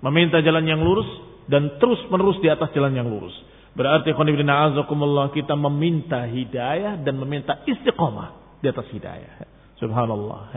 Meminta 0.00 0.42
jalan 0.42 0.66
yang 0.66 0.82
lurus, 0.82 1.06
dan 1.46 1.78
terus 1.78 1.98
menerus 2.10 2.38
di 2.42 2.50
atas 2.50 2.70
jalan 2.74 2.94
yang 2.94 3.06
lurus. 3.06 3.34
Berarti 3.74 4.10
kita 4.14 5.54
meminta 5.54 6.26
hidayah 6.26 6.98
dan 7.02 7.14
meminta 7.18 7.62
istiqomah 7.62 8.58
di 8.58 8.66
atas 8.66 8.86
hidayah. 8.90 9.46
Subhanallah. 9.78 10.50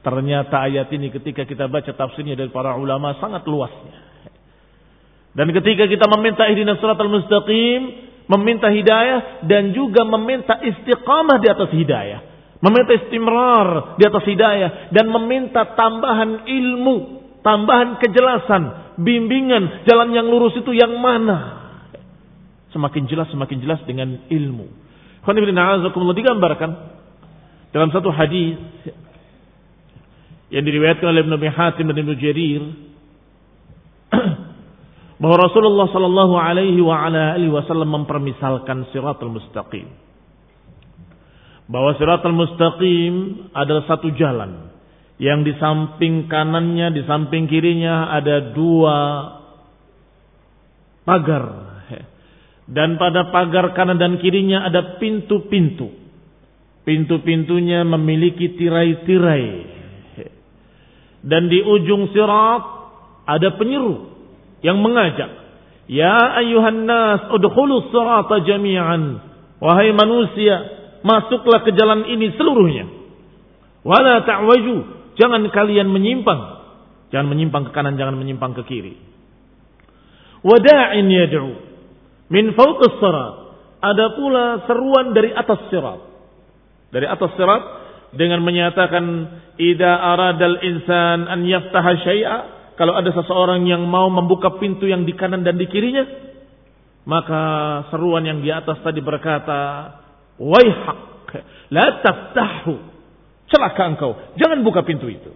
Ternyata 0.00 0.70
ayat 0.70 0.88
ini 0.94 1.12
ketika 1.12 1.44
kita 1.44 1.66
baca 1.66 1.90
tafsirnya 1.92 2.38
dari 2.38 2.48
para 2.48 2.78
ulama 2.78 3.18
sangat 3.18 3.44
luasnya. 3.44 3.98
Dan 5.34 5.50
ketika 5.54 5.86
kita 5.86 6.06
meminta 6.10 6.46
ihdinas 6.50 6.78
siratal 6.78 7.10
mustaqim, 7.10 8.10
meminta 8.26 8.70
hidayah 8.70 9.46
dan 9.46 9.74
juga 9.74 10.06
meminta 10.06 10.58
istiqamah 10.62 11.38
di 11.42 11.48
atas 11.50 11.70
hidayah. 11.74 12.29
Meminta 12.60 12.92
istimrar 12.92 13.96
di 13.96 14.04
atas 14.04 14.24
hidayah 14.28 14.92
dan 14.92 15.08
meminta 15.08 15.64
tambahan 15.72 16.44
ilmu, 16.44 16.96
tambahan 17.40 17.96
kejelasan, 18.04 18.96
bimbingan 19.00 19.88
jalan 19.88 20.12
yang 20.12 20.28
lurus 20.28 20.52
itu 20.60 20.76
yang 20.76 20.92
mana? 21.00 21.56
Semakin 22.76 23.08
jelas 23.08 23.32
semakin 23.32 23.64
jelas 23.64 23.80
dengan 23.88 24.28
ilmu. 24.28 24.68
Khonibillah 25.24 25.88
digambarkan 26.12 26.70
dalam 27.72 27.88
satu 27.96 28.12
hadis 28.12 28.60
yang 30.52 30.66
diriwayatkan 30.66 31.06
oleh 31.06 31.22
Ibnu 31.24 31.36
Hatim 31.54 31.86
dan 31.88 31.96
Ibnu 31.96 32.14
Jarir 32.18 32.62
bahwa 35.22 35.36
Rasulullah 35.48 35.86
sallallahu 35.88 36.34
alaihi 36.34 36.80
wa 36.82 37.06
ala 37.06 37.38
alihi 37.38 37.52
wasallam 37.54 38.04
mempermisalkan 38.04 38.90
siratal 38.90 39.30
mustaqim. 39.30 40.09
Bahwa 41.70 41.94
siratal 41.94 42.34
mustaqim 42.34 43.46
adalah 43.54 43.86
satu 43.86 44.10
jalan 44.18 44.74
yang 45.22 45.46
di 45.46 45.54
samping 45.60 46.26
kanannya, 46.26 46.90
di 46.96 47.06
samping 47.06 47.46
kirinya 47.46 48.10
ada 48.10 48.50
dua 48.50 48.98
pagar. 51.06 51.44
Dan 52.70 52.96
pada 53.02 53.34
pagar 53.34 53.74
kanan 53.74 53.98
dan 53.98 54.16
kirinya 54.22 54.62
ada 54.62 54.96
pintu-pintu. 55.02 55.90
Pintu-pintunya 56.86 57.82
memiliki 57.82 58.54
tirai-tirai. 58.54 59.46
Dan 61.20 61.52
di 61.52 61.60
ujung 61.60 62.08
sirat 62.14 62.62
ada 63.28 63.48
penyeru 63.60 64.08
yang 64.64 64.80
mengajak. 64.80 65.28
Ya 65.90 66.16
ayuhan 66.40 66.88
nas 66.88 67.28
udkhulus 67.28 67.92
sirata 67.92 68.40
jami'an. 68.46 69.20
Wahai 69.60 69.92
manusia, 69.92 70.79
masuklah 71.02 71.64
ke 71.64 71.72
jalan 71.76 72.06
ini 72.08 72.34
seluruhnya. 72.36 72.86
Wala 73.80 74.24
ta'waju 74.24 75.00
Jangan 75.20 75.42
kalian 75.52 75.92
menyimpang. 75.92 76.40
Jangan 77.12 77.28
menyimpang 77.28 77.68
ke 77.68 77.70
kanan, 77.76 78.00
jangan 78.00 78.16
menyimpang 78.16 78.56
ke 78.56 78.62
kiri. 78.64 78.96
Wada'in 80.40 81.04
yad'u 81.10 81.60
min 82.32 82.56
fawqis 82.56 82.96
sirat. 82.96 83.34
Ada 83.80 84.06
pula 84.16 84.44
seruan 84.64 85.12
dari 85.12 85.36
atas 85.36 85.60
sirat. 85.68 86.00
Dari 86.88 87.04
atas 87.04 87.36
sirat 87.36 87.62
dengan 88.16 88.40
menyatakan 88.40 89.04
ida 89.60 89.92
aradal 90.16 90.56
insan 90.64 91.28
an 91.28 91.44
yaftaha 91.44 91.92
syai'a 92.00 92.38
kalau 92.80 92.96
ada 92.96 93.12
seseorang 93.12 93.68
yang 93.68 93.84
mau 93.84 94.08
membuka 94.08 94.56
pintu 94.56 94.88
yang 94.88 95.04
di 95.04 95.12
kanan 95.14 95.44
dan 95.44 95.60
di 95.60 95.68
kirinya 95.70 96.02
maka 97.06 97.42
seruan 97.94 98.26
yang 98.26 98.42
di 98.42 98.50
atas 98.50 98.82
tadi 98.82 98.98
berkata 98.98 99.60
waihak 100.40 100.98
la 101.68 102.00
taftahu 102.00 102.90
Celaka 103.50 103.82
engkau. 103.90 104.14
Jangan 104.38 104.62
buka 104.62 104.86
pintu 104.86 105.10
itu. 105.10 105.34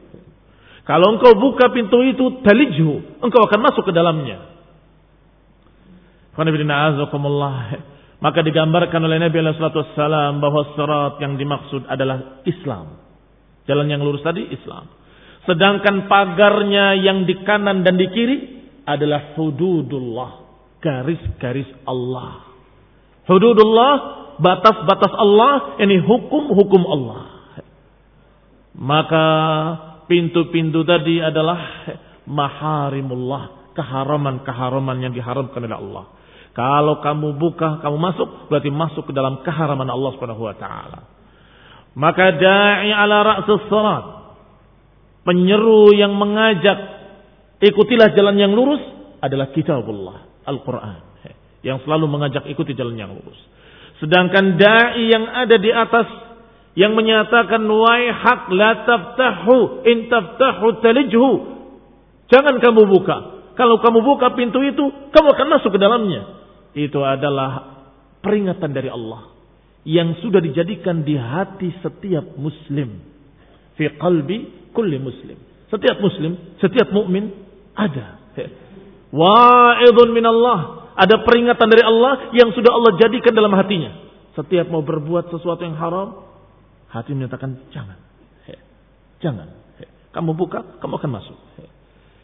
Kalau 0.86 1.18
engkau 1.18 1.34
buka 1.34 1.74
pintu 1.74 1.98
itu, 2.06 2.40
talijhu. 2.46 3.18
Engkau 3.18 3.42
akan 3.50 3.60
masuk 3.60 3.90
ke 3.90 3.92
dalamnya. 3.92 4.54
Maka 8.24 8.40
digambarkan 8.40 9.00
oleh 9.02 9.18
Nabi 9.18 9.36
SAW 9.42 10.38
bahwa 10.38 10.62
serat 10.78 11.14
yang 11.18 11.34
dimaksud 11.34 11.90
adalah 11.90 12.42
Islam. 12.46 13.02
Jalan 13.66 13.90
yang 13.90 14.00
lurus 14.06 14.22
tadi 14.22 14.46
Islam. 14.46 14.86
Sedangkan 15.44 16.06
pagarnya 16.06 16.96
yang 16.96 17.26
di 17.26 17.42
kanan 17.42 17.82
dan 17.82 17.98
di 17.98 18.06
kiri 18.14 18.38
adalah 18.86 19.34
hududullah. 19.34 20.32
Garis-garis 20.78 21.68
Allah. 21.88 22.44
Hududullah, 23.24 24.23
batas-batas 24.40 25.12
Allah, 25.14 25.78
ini 25.82 26.00
hukum-hukum 26.02 26.82
Allah. 26.86 27.20
Maka 28.74 29.26
pintu-pintu 30.10 30.82
tadi 30.82 31.22
adalah 31.22 31.60
maharimullah, 32.26 33.74
keharaman-keharaman 33.78 34.96
yang 35.04 35.12
diharamkan 35.14 35.62
oleh 35.62 35.78
Allah. 35.78 36.04
Kalau 36.54 37.02
kamu 37.02 37.34
buka, 37.34 37.82
kamu 37.82 37.96
masuk, 37.98 38.28
berarti 38.46 38.70
masuk 38.70 39.10
ke 39.10 39.12
dalam 39.14 39.42
keharaman 39.42 39.90
Allah 39.90 40.10
Subhanahu 40.14 40.46
wa 40.46 40.54
taala. 40.54 41.00
Maka 41.94 42.34
da'i 42.38 42.90
ala 42.90 43.22
ra'sus 43.22 43.66
salat. 43.70 44.04
Penyeru 45.26 45.94
yang 45.94 46.14
mengajak 46.14 46.78
ikutilah 47.58 48.14
jalan 48.14 48.38
yang 48.38 48.52
lurus 48.54 48.82
adalah 49.18 49.50
kitabullah, 49.50 50.46
Al-Qur'an. 50.46 51.14
Yang 51.64 51.88
selalu 51.88 52.06
mengajak 52.12 52.44
ikuti 52.44 52.76
jalan 52.76 52.94
yang 52.94 53.10
lurus. 53.16 53.40
Sedangkan 54.02 54.58
dai 54.58 55.06
yang 55.10 55.24
ada 55.28 55.56
di 55.58 55.70
atas 55.70 56.08
yang 56.74 56.98
menyatakan 56.98 57.62
wai 57.62 58.10
hak 58.10 58.50
la 58.50 58.70
taftahu 58.82 59.86
in 59.86 60.10
taftahu 60.10 60.82
talijhu. 60.82 61.32
Jangan 62.30 62.58
kamu 62.58 62.82
buka. 62.90 63.16
Kalau 63.54 63.78
kamu 63.78 64.02
buka 64.02 64.34
pintu 64.34 64.58
itu, 64.66 64.82
kamu 65.14 65.28
akan 65.38 65.46
masuk 65.46 65.70
ke 65.70 65.78
dalamnya. 65.78 66.26
Itu 66.74 67.06
adalah 67.06 67.86
peringatan 68.18 68.74
dari 68.74 68.90
Allah 68.90 69.30
yang 69.86 70.18
sudah 70.18 70.42
dijadikan 70.42 71.06
di 71.06 71.14
hati 71.14 71.70
setiap 71.78 72.34
muslim. 72.34 72.98
Fi 73.78 73.94
qalbi 73.94 74.70
kulli 74.74 74.98
muslim. 74.98 75.38
Setiap 75.70 76.02
muslim, 76.02 76.58
setiap 76.58 76.90
mukmin 76.90 77.30
ada. 77.78 78.18
Wa'idun 79.14 80.08
min 80.10 80.26
Allah. 80.26 80.83
Ada 80.94 81.26
peringatan 81.26 81.66
dari 81.66 81.82
Allah 81.82 82.30
yang 82.34 82.54
sudah 82.54 82.70
Allah 82.70 82.94
jadikan 82.98 83.34
dalam 83.34 83.50
hatinya. 83.54 83.90
Setiap 84.38 84.70
mau 84.70 84.82
berbuat 84.82 85.30
sesuatu 85.30 85.62
yang 85.62 85.78
haram, 85.78 86.22
hati 86.90 87.14
menyatakan 87.14 87.58
jangan. 87.74 87.98
Jangan. 89.22 89.48
Kamu 90.14 90.36
buka, 90.38 90.78
kamu 90.78 90.94
akan 91.00 91.10
masuk. 91.10 91.38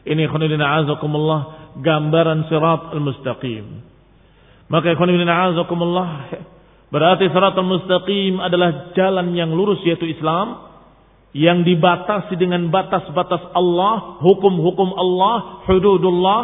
Ini 0.06 0.30
khonidina 0.30 0.80
azakumullah 0.80 1.72
gambaran 1.82 2.46
sirat 2.46 2.94
al-mustaqim. 2.94 3.66
Maka 4.70 4.94
khonidina 4.94 5.50
azakumullah 5.50 6.30
Berarti 6.90 7.30
siratal 7.30 7.66
mustaqim 7.66 8.42
adalah 8.42 8.90
jalan 8.98 9.30
yang 9.38 9.54
lurus 9.54 9.78
yaitu 9.86 10.10
Islam 10.10 10.66
yang 11.30 11.62
dibatasi 11.62 12.34
dengan 12.34 12.74
batas-batas 12.74 13.54
Allah, 13.54 14.18
hukum-hukum 14.18 14.90
Allah, 14.98 15.62
hududullah 15.70 16.42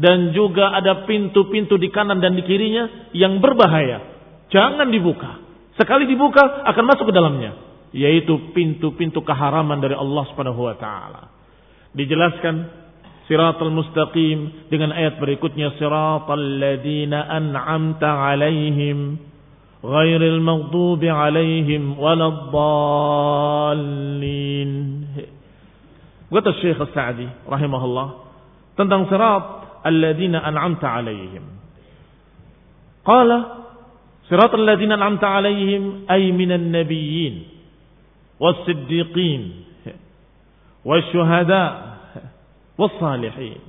dan 0.00 0.32
juga 0.32 0.72
ada 0.72 1.04
pintu-pintu 1.04 1.76
di 1.76 1.92
kanan 1.92 2.24
dan 2.24 2.32
di 2.32 2.40
kirinya 2.40 3.12
yang 3.12 3.36
berbahaya. 3.44 4.00
Jangan 4.48 4.88
dibuka. 4.88 5.44
Sekali 5.76 6.08
dibuka 6.08 6.64
akan 6.64 6.84
masuk 6.88 7.12
ke 7.12 7.14
dalamnya, 7.14 7.52
yaitu 7.92 8.56
pintu-pintu 8.56 9.20
keharaman 9.20 9.76
dari 9.76 9.92
Allah 9.92 10.24
Subhanahu 10.32 10.64
wa 10.64 10.72
taala. 10.80 11.28
Dijelaskan 11.92 12.80
Siratul 13.30 13.70
mustaqim 13.70 14.66
dengan 14.72 14.90
ayat 14.90 15.22
berikutnya 15.22 15.78
Siratul 15.78 16.58
ladzina 16.58 17.30
an'amta 17.30 18.10
'alaihim 18.10 19.22
ghairil 19.84 20.40
maghdubi 20.42 21.06
'alaihim 21.06 21.94
waladdallin. 21.94 24.70
Kata 26.30 26.54
Syekh 26.58 26.78
Sa'di 26.90 27.26
rahimahullah 27.46 28.08
tentang 28.78 29.10
sirat 29.12 29.59
alladzina 29.84 30.42
an'amta 30.44 30.86
alaihim. 30.88 31.44
Qala 33.04 33.38
sirat 34.28 34.52
alladzina 34.54 35.00
an'amta 35.00 35.26
alaihim 35.28 36.06
ay 36.08 36.30
minan 36.32 36.70
nabiyyin 36.70 37.48
was-siddiqin 38.40 39.66
wasyuhada 40.86 41.62
was-salihin. 42.80 43.60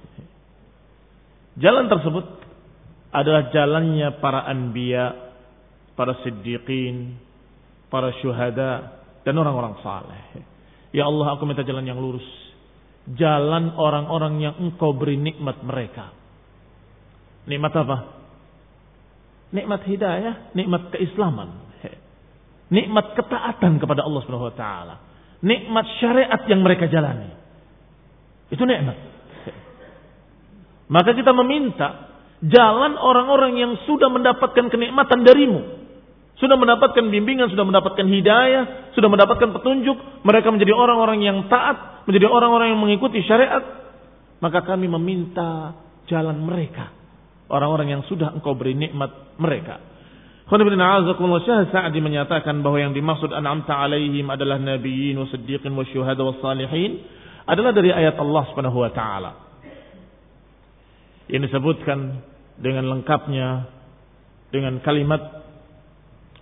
Jalan 1.59 1.91
tersebut 1.91 2.25
adalah 3.11 3.51
jalannya 3.51 4.23
para 4.23 4.47
anbiya 4.47 5.31
para 6.01 6.17
siddiqin, 6.25 7.19
para 7.91 8.09
syuhada, 8.23 9.03
dan 9.21 9.37
orang-orang 9.37 9.77
saleh. 9.85 10.41
Ya 10.95 11.05
Allah, 11.05 11.37
aku 11.37 11.45
minta 11.45 11.61
jalan 11.61 11.85
yang 11.85 11.99
lurus. 11.99 12.25
Jalan 13.09 13.73
orang-orang 13.73 14.33
yang 14.41 14.55
engkau 14.61 14.93
beri 14.93 15.17
nikmat 15.17 15.65
mereka. 15.65 16.13
Nikmat 17.49 17.73
apa? 17.73 17.97
Nikmat 19.51 19.81
hidayah, 19.89 20.53
nikmat 20.53 20.93
keislaman. 20.93 21.71
Nikmat 22.71 23.19
ketaatan 23.19 23.83
kepada 23.83 24.07
Allah 24.07 24.21
Subhanahu 24.23 24.47
wa 24.47 24.55
taala. 24.55 24.95
Nikmat 25.43 25.85
syariat 25.99 26.39
yang 26.47 26.63
mereka 26.63 26.87
jalani. 26.87 27.35
Itu 28.47 28.63
nikmat. 28.63 28.95
Maka 30.87 31.11
kita 31.11 31.35
meminta 31.35 32.11
jalan 32.43 32.95
orang-orang 32.95 33.59
yang 33.59 33.73
sudah 33.83 34.07
mendapatkan 34.07 34.71
kenikmatan 34.71 35.23
darimu. 35.27 35.80
Sudah 36.41 36.57
mendapatkan 36.57 37.05
bimbingan, 37.05 37.53
sudah 37.53 37.61
mendapatkan 37.61 38.01
hidayah, 38.01 38.91
sudah 38.97 39.13
mendapatkan 39.13 39.53
petunjuk. 39.61 40.25
Mereka 40.25 40.49
menjadi 40.49 40.73
orang-orang 40.73 41.21
yang 41.21 41.45
taat, 41.45 42.01
menjadi 42.09 42.25
orang-orang 42.25 42.73
yang 42.73 42.81
mengikuti 42.81 43.21
syariat. 43.29 43.61
Maka 44.41 44.65
kami 44.65 44.89
meminta 44.89 45.77
jalan 46.09 46.41
mereka. 46.41 46.89
Orang-orang 47.45 47.93
yang 47.93 48.01
sudah 48.09 48.33
engkau 48.33 48.57
beri 48.57 48.73
nikmat 48.73 49.37
mereka. 49.37 49.91
Syah 50.51 51.69
Sa'di 51.71 52.03
menyatakan 52.03 52.59
bahwa 52.59 52.75
yang 52.81 52.91
dimaksud 52.91 53.31
an'amta 53.31 53.71
alaihim 53.71 54.27
adalah 54.27 54.59
nabiyyin 54.59 55.15
wa 55.15 55.29
siddiqin 55.29 55.71
wa 55.71 55.85
syuhada 55.87 56.25
wa 56.25 56.35
salihin 56.43 56.99
adalah 57.47 57.71
dari 57.71 57.93
ayat 57.93 58.19
Allah 58.19 58.43
Subhanahu 58.51 58.77
wa 58.81 58.91
taala. 58.91 59.31
Yang 61.31 61.53
disebutkan 61.53 62.19
dengan 62.59 62.91
lengkapnya 62.91 63.71
dengan 64.51 64.83
kalimat 64.83 65.40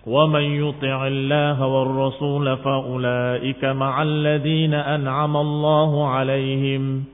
ومن 0.06 0.40
يطع 0.40 1.06
الله 1.06 1.66
والرسول 1.66 2.56
فأولئك 2.56 3.64
مع 3.64 4.02
الذين 4.02 4.74
أنعم 4.74 5.36
الله 5.36 6.08
عليهم 6.08 7.04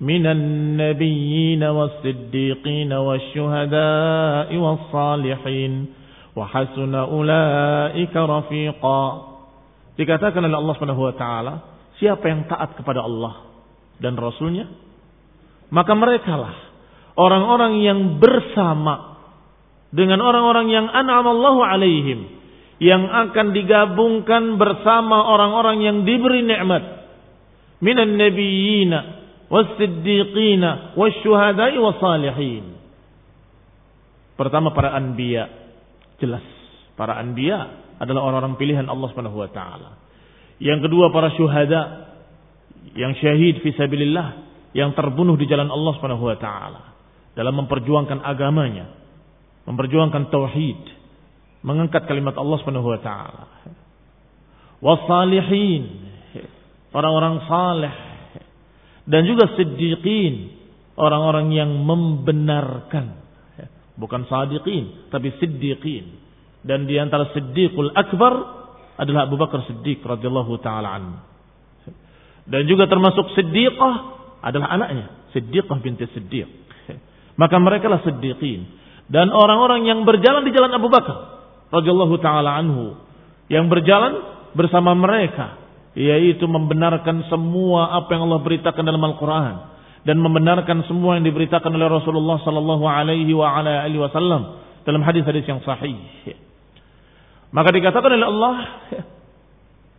من 0.00 0.26
النبيين 0.26 1.64
والصديقين 1.64 2.92
والشهداء 2.92 4.56
والصالحين 4.56 5.72
وحسن 6.36 6.94
أولئك 6.94 8.14
رفيقا 8.16 9.02
dikatakan 10.00 10.40
oleh 10.40 10.56
Allah 10.56 10.74
Subhanahu 10.80 11.02
wa 11.04 11.12
taala 11.12 11.54
siapa 12.00 12.24
yang 12.24 12.48
taat 12.48 12.72
kepada 12.72 13.04
Allah 13.04 13.52
dan 14.00 14.16
rasulnya 14.16 14.64
maka 15.68 15.92
merekalah 15.92 16.56
orang-orang 17.20 17.84
yang 17.84 18.16
bersama 18.16 19.09
dengan 19.90 20.22
orang-orang 20.22 20.70
yang 20.70 20.86
an'amallahu 20.86 21.60
alaihim 21.62 22.40
yang 22.80 23.04
akan 23.06 23.52
digabungkan 23.52 24.56
bersama 24.56 25.28
orang-orang 25.28 25.84
yang 25.84 25.96
diberi 26.08 26.40
nikmat. 26.46 27.04
Minan 27.84 28.16
nabiyyina 28.16 28.98
was-siddiqina 29.52 30.96
wasyuhada'i 30.96 31.76
wasalihin 31.76 32.80
pertama 34.40 34.72
para 34.72 34.96
anbiya. 34.96 35.52
Jelas 36.16 36.44
para 36.96 37.20
anbiya 37.20 37.92
adalah 38.00 38.24
orang-orang 38.24 38.56
pilihan 38.56 38.88
Allah 38.88 39.08
Subhanahu 39.12 39.36
wa 39.36 39.50
taala. 39.52 40.00
Yang 40.56 40.88
kedua 40.88 41.12
para 41.12 41.32
syuhada 41.36 41.80
yang 42.96 43.12
syahid 43.20 43.60
fi 43.60 43.76
sabilillah 43.76 44.48
yang 44.72 44.96
terbunuh 44.96 45.36
di 45.36 45.44
jalan 45.44 45.68
Allah 45.68 45.92
Subhanahu 46.00 46.24
wa 46.24 46.36
taala 46.40 46.82
dalam 47.36 47.60
memperjuangkan 47.64 48.24
agamanya 48.24 48.99
memperjuangkan 49.70 50.34
tauhid, 50.34 50.80
mengangkat 51.62 52.10
kalimat 52.10 52.34
Allah 52.34 52.58
Subhanahu 52.58 52.90
wa 52.90 53.00
taala. 53.00 53.44
Wasalihin, 54.82 56.10
orang-orang 56.90 57.46
saleh 57.46 57.94
dan 59.06 59.22
juga 59.22 59.54
siddiqin, 59.54 60.58
orang-orang 60.98 61.54
yang 61.54 61.70
membenarkan. 61.86 63.22
Bukan 63.94 64.24
sadiqin, 64.26 65.12
tapi 65.12 65.30
siddiqin. 65.38 66.18
Dan 66.64 66.88
di 66.88 66.96
antara 66.96 67.30
siddiqul 67.36 67.92
akbar 67.92 68.32
adalah 69.00 69.24
Abu 69.28 69.40
Bakar 69.40 69.64
Siddiq 69.64 70.04
radhiyallahu 70.04 70.60
taala 70.60 70.88
an. 70.92 71.04
Dan 72.48 72.64
juga 72.68 72.88
termasuk 72.88 73.32
siddiqah 73.36 73.94
adalah 74.40 74.72
anaknya, 74.72 75.30
Siddiqah 75.36 75.78
binti 75.84 76.08
Siddiq. 76.10 76.48
Maka 77.40 77.56
mereka 77.56 77.88
lah 77.88 78.04
siddiqin 78.04 78.79
dan 79.10 79.34
orang-orang 79.34 79.90
yang 79.90 80.06
berjalan 80.06 80.46
di 80.46 80.54
jalan 80.54 80.70
Abu 80.70 80.86
Bakar 80.86 81.42
radhiyallahu 81.74 82.14
taala 82.22 82.54
anhu 82.62 82.94
yang 83.50 83.66
berjalan 83.66 84.22
bersama 84.54 84.94
mereka 84.94 85.58
yaitu 85.98 86.46
membenarkan 86.46 87.26
semua 87.26 87.98
apa 87.98 88.14
yang 88.14 88.30
Allah 88.30 88.40
beritakan 88.46 88.86
dalam 88.86 89.02
Al-Qur'an 89.02 89.54
dan 90.06 90.16
membenarkan 90.22 90.86
semua 90.86 91.18
yang 91.18 91.26
diberitakan 91.26 91.74
oleh 91.74 91.90
Rasulullah 91.90 92.38
sallallahu 92.40 92.86
alaihi 92.86 93.34
wa 93.34 93.50
ala 93.50 93.82
alihi 93.82 93.98
wasallam 93.98 94.62
dalam 94.86 95.02
hadis-hadis 95.02 95.44
yang 95.44 95.60
sahih. 95.66 95.98
Maka 97.50 97.68
dikatakan 97.74 98.10
oleh 98.14 98.28
Allah 98.30 98.54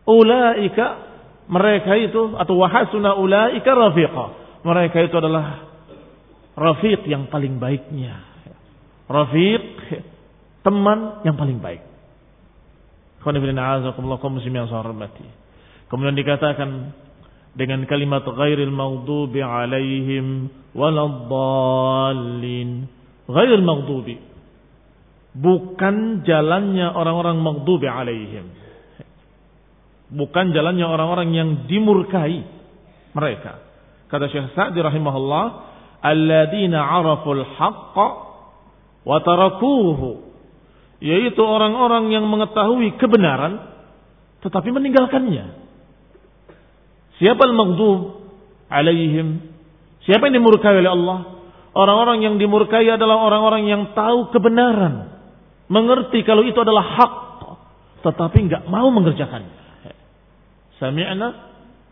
ulaika 0.08 0.86
mereka 1.52 2.00
itu 2.00 2.39
atau 2.39 2.56
wahasuna 2.56 3.19
ulaika 3.19 3.76
rafiqa. 3.76 4.26
Mereka 4.63 4.97
itu 5.12 5.15
adalah 5.19 5.67
rafiq 6.56 7.04
yang 7.12 7.28
paling 7.28 7.60
baiknya 7.60 8.30
rafiq, 9.12 9.63
teman 10.63 11.21
yang 11.28 11.36
paling 11.36 11.60
baik. 11.60 11.84
Kemudian 15.91 16.15
dikatakan 16.17 16.69
dengan 17.54 17.84
kalimat 17.86 18.24
ghairil 18.26 18.74
maghdubi 18.74 19.43
alaihim 19.43 20.50
waladdallin. 20.74 21.89
Ghairil 23.28 23.65
maghdubi. 23.67 24.15
Bukan 25.32 26.28
jalannya 26.28 26.91
orang-orang 26.91 27.38
maghdubi 27.39 27.88
alaihim. 27.88 28.52
Bukan 30.12 30.52
jalannya 30.52 30.84
orang-orang 30.84 31.30
yang 31.32 31.50
dimurkai 31.71 32.43
mereka. 33.15 33.63
Kata 34.12 34.28
Syekh 34.28 34.52
Sa'di 34.52 34.84
rahimahullah, 34.84 35.45
alladzina 36.04 36.84
araful 36.84 37.47
haqqa 37.47 38.30
wa 39.07 39.17
tarakuhu 39.21 40.31
Yaitu 41.01 41.41
orang-orang 41.41 42.13
yang 42.13 42.29
mengetahui 42.29 43.01
kebenaran 43.01 43.71
tetapi 44.45 44.69
meninggalkannya. 44.69 45.57
Siapa 47.17 47.41
al-maghdub 47.41 48.21
alaihim? 48.69 49.41
Siapa 50.05 50.29
yang 50.29 50.41
dimurkai 50.41 50.77
oleh 50.77 50.93
Allah? 50.93 51.19
Orang-orang 51.73 52.25
yang 52.25 52.35
dimurkai 52.37 52.85
adalah 52.85 53.17
orang-orang 53.21 53.65
yang 53.65 53.83
tahu 53.97 54.29
kebenaran. 54.29 55.09
Mengerti 55.69 56.21
kalau 56.21 56.45
itu 56.45 56.57
adalah 56.61 56.85
hak. 56.85 57.13
Tetapi 58.01 58.37
nggak 58.49 58.63
mau 58.69 58.89
mengerjakannya. 58.93 59.61
Sami'na 60.81 61.27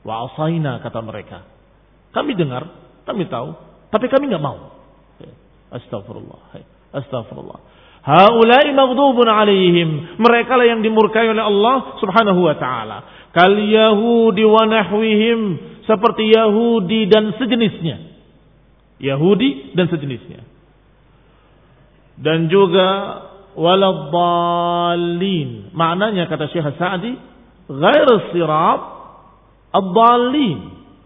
wa 0.06 0.26
asaina 0.26 0.82
kata 0.82 1.00
mereka. 1.06 1.46
Kami 2.10 2.34
dengar, 2.34 2.66
kami 3.06 3.30
tahu, 3.30 3.54
tapi 3.94 4.10
kami 4.10 4.34
nggak 4.34 4.42
mau. 4.42 4.74
Astagfirullah. 5.70 6.58
Astagfirullah. 6.90 7.60
Haulai 8.00 8.74
maghdubun 8.74 9.28
alaihim. 9.28 10.18
Mereka 10.18 10.56
lah 10.56 10.66
yang 10.66 10.82
dimurkai 10.82 11.30
oleh 11.30 11.44
Allah 11.44 12.00
Subhanahu 12.00 12.42
wa 12.42 12.56
taala. 12.56 12.98
Kal 13.36 13.54
Yahudi 13.54 14.42
wa 14.48 14.64
nahwihim 14.66 15.40
seperti 15.86 16.34
Yahudi 16.34 17.06
dan 17.12 17.36
sejenisnya. 17.38 18.10
Yahudi 19.00 19.78
dan 19.78 19.88
sejenisnya. 19.92 20.42
Dan 22.20 22.52
juga 22.52 22.88
waladhalin. 23.56 25.72
Maknanya 25.72 26.28
kata 26.28 26.52
Syekh 26.52 26.76
Sa'di, 26.76 27.16
ghair 27.68 28.10
sirat 28.32 28.82
ad-dhalin. 29.72 30.60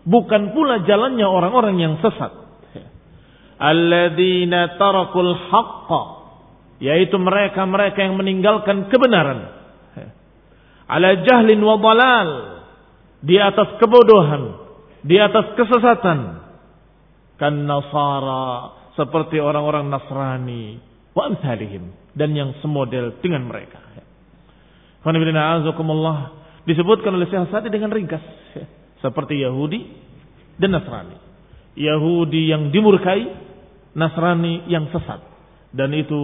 Bukan 0.04 0.52
pula 0.52 0.84
jalannya 0.84 1.24
orang-orang 1.24 1.80
yang 1.80 1.94
sesat. 2.04 2.43
Alladzina 3.64 4.76
tarakul 4.76 5.32
haqqa. 5.48 6.02
Yaitu 6.84 7.16
mereka-mereka 7.16 8.04
yang 8.04 8.20
meninggalkan 8.20 8.92
kebenaran. 8.92 9.48
Ala 10.92 11.24
jahlin 11.24 11.64
wa 11.64 11.80
dalal. 11.80 12.30
Di 13.24 13.40
atas 13.40 13.80
kebodohan. 13.80 14.60
Di 15.00 15.16
atas 15.16 15.56
kesesatan. 15.56 16.20
Kan 17.40 17.64
nasara. 17.64 18.76
Seperti 19.00 19.40
orang-orang 19.40 19.88
Nasrani. 19.88 20.84
Wa 21.16 21.32
amsalihim. 21.32 22.12
Dan 22.12 22.36
yang 22.36 22.52
semodel 22.60 23.16
dengan 23.24 23.48
mereka. 23.48 23.80
Disebutkan 26.64 27.12
oleh 27.12 27.28
Syekh 27.28 27.52
Sa'di 27.52 27.68
dengan 27.68 27.92
ringkas 27.92 28.24
seperti 29.04 29.44
Yahudi 29.44 29.84
dan 30.56 30.72
Nasrani. 30.72 31.20
Yahudi 31.76 32.48
yang 32.48 32.72
dimurkai, 32.72 33.28
Nasrani 33.97 34.69
yang 34.71 34.89
sesat. 34.95 35.21
Dan 35.69 35.93
itu 35.93 36.21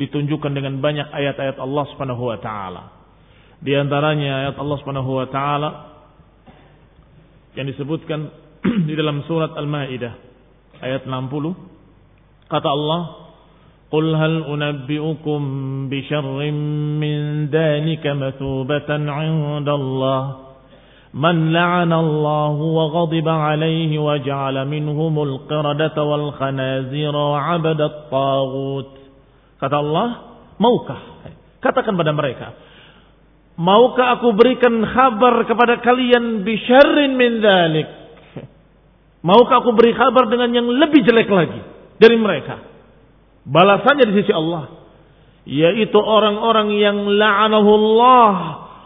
ditunjukkan 0.00 0.52
dengan 0.56 0.80
banyak 0.80 1.12
ayat-ayat 1.12 1.60
Allah 1.60 1.84
Subhanahu 1.92 2.22
wa 2.32 2.38
taala. 2.40 2.82
Di 3.60 3.76
antaranya 3.76 4.48
ayat 4.48 4.56
Allah 4.56 4.76
Subhanahu 4.80 5.10
wa 5.20 5.26
taala 5.28 5.70
yang 7.58 7.68
disebutkan 7.68 8.30
di 8.88 8.94
dalam 8.96 9.20
surat 9.28 9.52
Al-Maidah 9.52 10.14
ayat 10.80 11.04
60 11.04 12.48
kata 12.48 12.68
Allah 12.68 13.02
قل 13.90 14.14
هل 14.14 14.34
أنبئكم 14.46 15.40
بشر 15.90 16.26
من 17.02 17.18
ذلك 17.50 18.04
مثوبة 18.06 18.90
عند 18.90 19.68
الله 19.68 20.22
من 21.14 21.52
لعن 21.52 21.92
الله 21.92 22.54
وغضب 22.54 23.28
عليه 23.28 23.98
وجعل 23.98 24.56
منهم 24.68 25.14
القردة 25.22 25.96
والخنازير 26.02 27.14
وعبد 27.16 27.80
الطاغوت 27.80 28.90
kata 29.58 29.76
Allah 29.76 30.08
maukah 30.62 31.00
katakan 31.58 31.98
pada 31.98 32.14
mereka 32.14 32.54
maukah 33.58 34.22
aku 34.22 34.38
berikan 34.38 34.86
kabar 34.86 35.42
kepada 35.50 35.82
kalian 35.82 36.46
bisyarrin 36.46 37.18
min 37.18 37.42
dzalik 37.42 37.88
maukah 39.26 39.66
aku 39.66 39.74
beri 39.74 39.90
kabar 39.98 40.30
dengan 40.30 40.54
yang 40.54 40.70
lebih 40.70 41.02
jelek 41.02 41.26
lagi 41.26 41.60
dari 41.98 42.14
mereka 42.14 42.62
balasannya 43.50 44.04
di 44.06 44.14
sisi 44.22 44.30
Allah 44.30 44.78
yaitu 45.42 45.98
orang-orang 45.98 46.70
yang 46.78 47.02
la'anahullah 47.18 48.34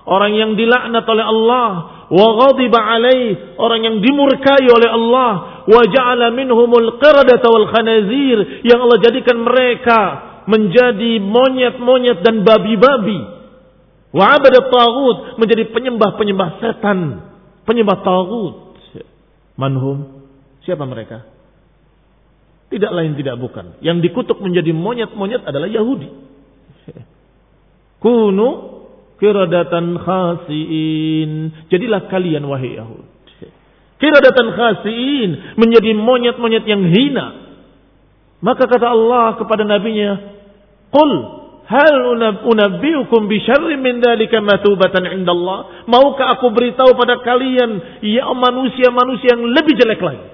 orang 0.08 0.32
yang 0.37 0.50
dilaknat 0.56 1.04
oleh 1.04 1.24
Allah 1.24 1.68
wa 2.09 2.27
ghadiba 2.41 2.79
alaih. 2.81 3.57
Orang 3.57 3.81
yang 3.85 3.97
dimurkai 4.01 4.65
oleh 4.65 4.89
Allah. 4.89 5.31
Wa 5.69 5.81
ja'ala 5.85 6.33
minhumul 6.33 6.97
qiradata 6.97 7.47
wal 7.49 7.69
khanazir. 7.69 8.65
Yang 8.65 8.79
Allah 8.81 8.99
jadikan 9.05 9.37
mereka 9.41 9.99
menjadi 10.49 11.21
monyet-monyet 11.21 12.25
dan 12.25 12.41
babi-babi. 12.41 13.19
Wa 14.09 14.41
abadat 14.41 14.73
tagut 14.73 15.17
menjadi 15.37 15.69
penyembah-penyembah 15.69 16.49
setan. 16.57 16.99
Penyembah 17.69 17.97
tagut 18.01 18.53
manhum. 19.59 20.25
Siapa 20.65 20.87
mereka? 20.87 21.27
Tidak 22.69 22.91
lain 22.93 23.17
tidak 23.19 23.35
bukan. 23.41 23.81
Yang 23.83 24.09
dikutuk 24.09 24.39
menjadi 24.39 24.71
monyet-monyet 24.71 25.43
adalah 25.43 25.67
Yahudi. 25.67 26.09
Kunu 28.03 28.78
kiradatan 29.19 29.99
khasiin. 29.99 31.32
Jadilah 31.69 32.08
kalian 32.08 32.43
wahai 32.47 32.79
Yahud. 32.79 33.05
Kiradatan 33.99 34.47
khasiin 34.55 35.29
menjadi 35.60 35.91
monyet-monyet 35.93 36.63
yang 36.63 36.88
hina. 36.88 37.51
Maka 38.39 38.63
kata 38.71 38.88
Allah 38.88 39.36
kepada 39.36 39.67
nabinya, 39.67 40.15
"Qul 40.88 41.12
hal 41.67 41.95
unabbiukum 42.47 43.27
bi 43.27 43.43
min 43.75 43.99
dzalika 43.99 44.39
matubatan 44.39 45.03
indallah?" 45.19 45.84
Maukah 45.91 46.39
aku 46.39 46.47
beritahu 46.55 46.95
pada 46.95 47.19
kalian 47.19 47.99
ya 47.99 48.32
manusia-manusia 48.32 49.36
yang 49.36 49.43
lebih 49.51 49.75
jelek 49.75 49.99
lagi? 49.99 50.27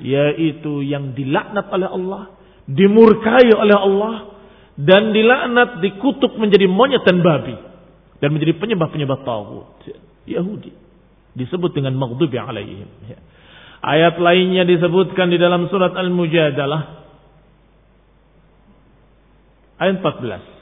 Yaitu 0.00 0.80
yang 0.88 1.12
dilaknat 1.12 1.68
oleh 1.68 1.86
Allah, 1.92 2.22
dimurkai 2.64 3.52
oleh 3.52 3.76
Allah, 3.76 4.33
dan 4.74 5.14
dilaknat 5.14 5.78
dikutuk 5.78 6.34
menjadi 6.34 6.66
monyet 6.66 7.06
dan 7.06 7.22
babi. 7.22 7.54
Dan 8.18 8.34
menjadi 8.34 8.56
penyembah-penyembah 8.58 9.18
tauhid 9.22 10.00
Yahudi. 10.26 10.72
Disebut 11.34 11.74
dengan 11.74 11.94
maghdubi 11.98 12.38
alaihim. 12.38 12.88
Ayat 13.84 14.16
lainnya 14.16 14.64
disebutkan 14.64 15.28
di 15.28 15.38
dalam 15.38 15.68
surat 15.68 15.92
Al-Mujadalah. 15.92 17.04
Ayat 19.74 19.98
14 20.00 20.54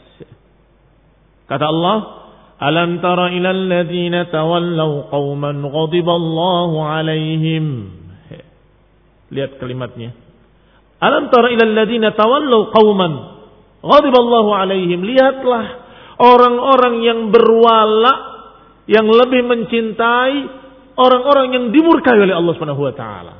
kata 1.44 1.68
Allah 1.68 1.96
alam 2.56 3.04
tara 3.04 3.28
ila 3.28 3.52
alladziina 3.52 4.32
tawallaw 4.32 5.12
qauman 5.12 5.60
ghadiballahu 5.60 6.80
alaihim? 6.80 7.66
Lihat 9.28 9.60
kalimatnya. 9.60 10.16
Alam 10.96 11.28
tara 11.28 11.52
ila 11.52 11.64
alladziina 11.68 12.16
tawallaw 12.16 12.72
qauman 12.72 13.31
Ghadiballahu 13.82 14.50
alaihim. 14.54 15.02
Lihatlah 15.02 15.64
orang-orang 16.22 16.94
yang 17.02 17.20
berwala 17.34 18.14
yang 18.86 19.06
lebih 19.10 19.42
mencintai 19.46 20.38
orang-orang 20.94 21.46
yang 21.50 21.64
dimurkai 21.74 22.18
oleh 22.18 22.34
Allah 22.34 22.52
Subhanahu 22.54 22.82
wa 22.82 22.94
taala. 22.94 23.34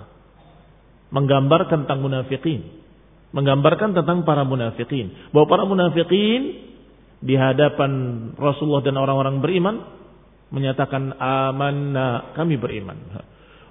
Menggambarkan 1.14 1.87
tentang 1.87 2.02
munafikin. 2.02 2.83
Menggambarkan 3.33 3.94
tentang 3.94 4.26
para 4.26 4.42
munafikin. 4.42 5.31
Bahwa 5.31 5.46
para 5.46 5.64
munafikin 5.64 6.72
di 7.22 7.35
hadapan 7.38 7.90
Rasulullah 8.35 8.83
dan 8.83 8.98
orang-orang 8.98 9.38
beriman 9.38 9.76
menyatakan 10.50 11.16
amanna 11.16 12.35
kami 12.35 12.59
beriman. 12.59 12.98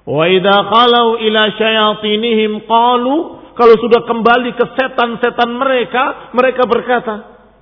Wa 0.07 0.25
idza 0.25 0.57
qalu 0.71 1.19
ila 1.29 1.41
syayatinihim 1.59 2.65
qalu 2.65 3.40
kalau 3.61 3.77
sudah 3.77 4.01
kembali 4.09 4.57
ke 4.57 4.65
setan-setan 4.73 5.53
mereka, 5.53 6.33
mereka 6.33 6.65
berkata, 6.65 7.13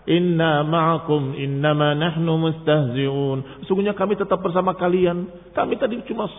Inna 0.07 0.63
ma'akum 0.63 1.35
innama 1.35 1.91
nahnu 1.91 2.39
mustahzi'un. 2.39 3.67
Sungguhnya 3.67 3.91
kami 3.91 4.15
tetap 4.15 4.39
bersama 4.39 4.79
kalian. 4.79 5.27
Kami 5.51 5.75
tadi 5.75 5.99
cuma 6.07 6.31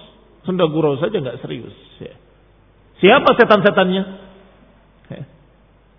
senda 0.49 0.65
gurau 0.65 0.97
saja 0.97 1.13
nggak 1.13 1.45
serius. 1.45 1.77
Ya. 2.01 2.17
Siapa 3.05 3.37
setan-setannya? 3.37 4.03
Ya. 5.13 5.23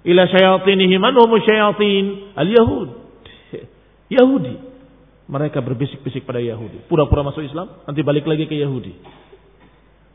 Ila 0.09 0.25
syayatinihim 0.25 0.99
anhum 1.05 1.29
syayatin 1.45 2.33
al-yahud. 2.33 2.89
Ya. 3.53 3.63
Yahudi. 4.17 4.57
Mereka 5.29 5.61
berbisik-bisik 5.61 6.25
pada 6.25 6.41
Yahudi. 6.41 6.81
Pura-pura 6.89 7.21
masuk 7.21 7.45
Islam, 7.45 7.85
nanti 7.85 8.01
balik 8.01 8.25
lagi 8.25 8.49
ke 8.49 8.57
Yahudi. 8.57 9.20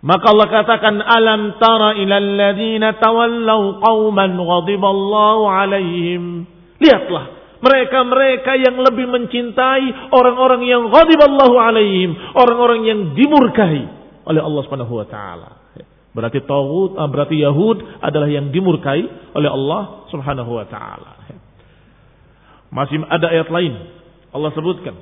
Maka 0.04 0.26
Allah 0.28 0.48
katakan 0.52 1.00
alam 1.00 1.56
tara 1.56 1.96
ilal 1.96 2.28
ladzina 2.36 3.00
tawallaw 3.00 3.80
qauman 3.80 4.36
ghadiballahu 4.36 5.44
alaihim. 5.48 6.44
Lihatlah 6.76 7.36
mereka-mereka 7.56 8.52
yang 8.60 8.76
lebih 8.78 9.08
mencintai 9.08 10.12
orang-orang 10.12 10.62
yang 10.68 10.92
ghadiballahu 10.92 11.56
alaihim, 11.56 12.12
orang-orang 12.36 12.80
yang 12.84 13.00
dimurkai 13.16 13.80
oleh 14.28 14.40
Allah 14.44 14.62
Subhanahu 14.68 14.94
wa 15.00 15.06
taala. 15.08 15.50
Berarti 16.16 16.40
tauhid, 16.48 16.96
ah, 16.96 17.08
berarti 17.12 17.36
Yahud 17.44 18.00
adalah 18.00 18.28
yang 18.28 18.48
dimurkai 18.48 19.32
oleh 19.36 19.50
Allah 19.52 20.08
Subhanahu 20.08 20.48
wa 20.48 20.64
taala. 20.68 21.12
Masih 22.72 23.04
ada 23.08 23.26
ayat 23.32 23.48
lain. 23.52 23.72
Allah 24.32 24.52
sebutkan 24.52 24.96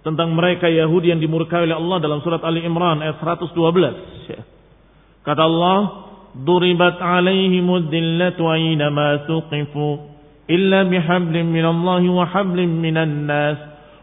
tentang 0.00 0.32
mereka 0.32 0.64
Yahudi 0.68 1.12
yang 1.12 1.20
dimurkai 1.20 1.68
oleh 1.68 1.76
Allah 1.76 1.98
dalam 2.00 2.24
surat 2.24 2.40
Ali 2.40 2.64
Imran 2.64 3.04
ayat 3.04 3.20
112. 3.20 3.52
Kata 5.20 5.42
Allah, 5.44 5.78
"Duribat 6.40 6.96
'alaihimud 6.96 7.92
dillatu 7.92 8.48
aynama 8.48 9.28
tuqifu 9.28 10.08
illa 10.48 10.88
bihablin 10.88 11.52
minallahi 11.52 12.08
wa 12.08 12.24
hablin 12.24 12.80
minan 12.80 13.28
nas 13.28 13.58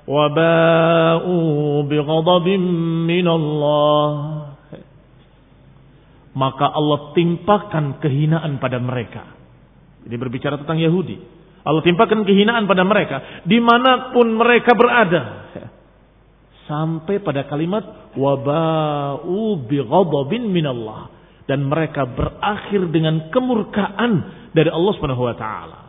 wa 0.06 0.30
ba'u 0.30 1.36
bighadabin 1.90 2.62
minallah." 3.10 4.10
Maka 6.38 6.70
Allah 6.70 7.18
timpakan 7.18 7.98
kehinaan 7.98 8.62
pada 8.62 8.78
mereka. 8.78 9.26
Ini 10.06 10.14
berbicara 10.22 10.62
tentang 10.62 10.78
Yahudi. 10.78 11.18
Allah 11.66 11.82
timpakan 11.82 12.22
kehinaan 12.24 12.70
pada 12.70 12.86
mereka 12.86 13.42
di 13.44 13.58
mana 13.58 14.14
pun 14.14 14.38
mereka 14.38 14.72
berada 14.78 15.50
sampai 16.68 17.24
pada 17.24 17.48
kalimat 17.48 18.14
wabau 18.14 19.58
bighadabin 19.66 20.52
minallah 20.52 21.10
dan 21.48 21.64
mereka 21.64 22.04
berakhir 22.04 22.92
dengan 22.92 23.32
kemurkaan 23.32 24.12
dari 24.52 24.68
Allah 24.68 24.94
Subhanahu 25.00 25.24
wa 25.24 25.36
taala. 25.40 25.80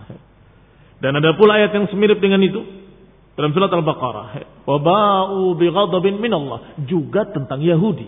Dan 0.98 1.18
ada 1.18 1.34
pula 1.34 1.58
ayat 1.58 1.74
yang 1.74 1.86
semirip 1.90 2.18
dengan 2.22 2.42
itu 2.42 2.62
dalam 3.38 3.54
surat 3.54 3.70
Al-Baqarah. 3.70 4.26
Wabau 4.66 5.54
bighadabin 5.58 6.18
minallah 6.18 6.78
juga 6.86 7.26
tentang 7.30 7.62
Yahudi. 7.62 8.06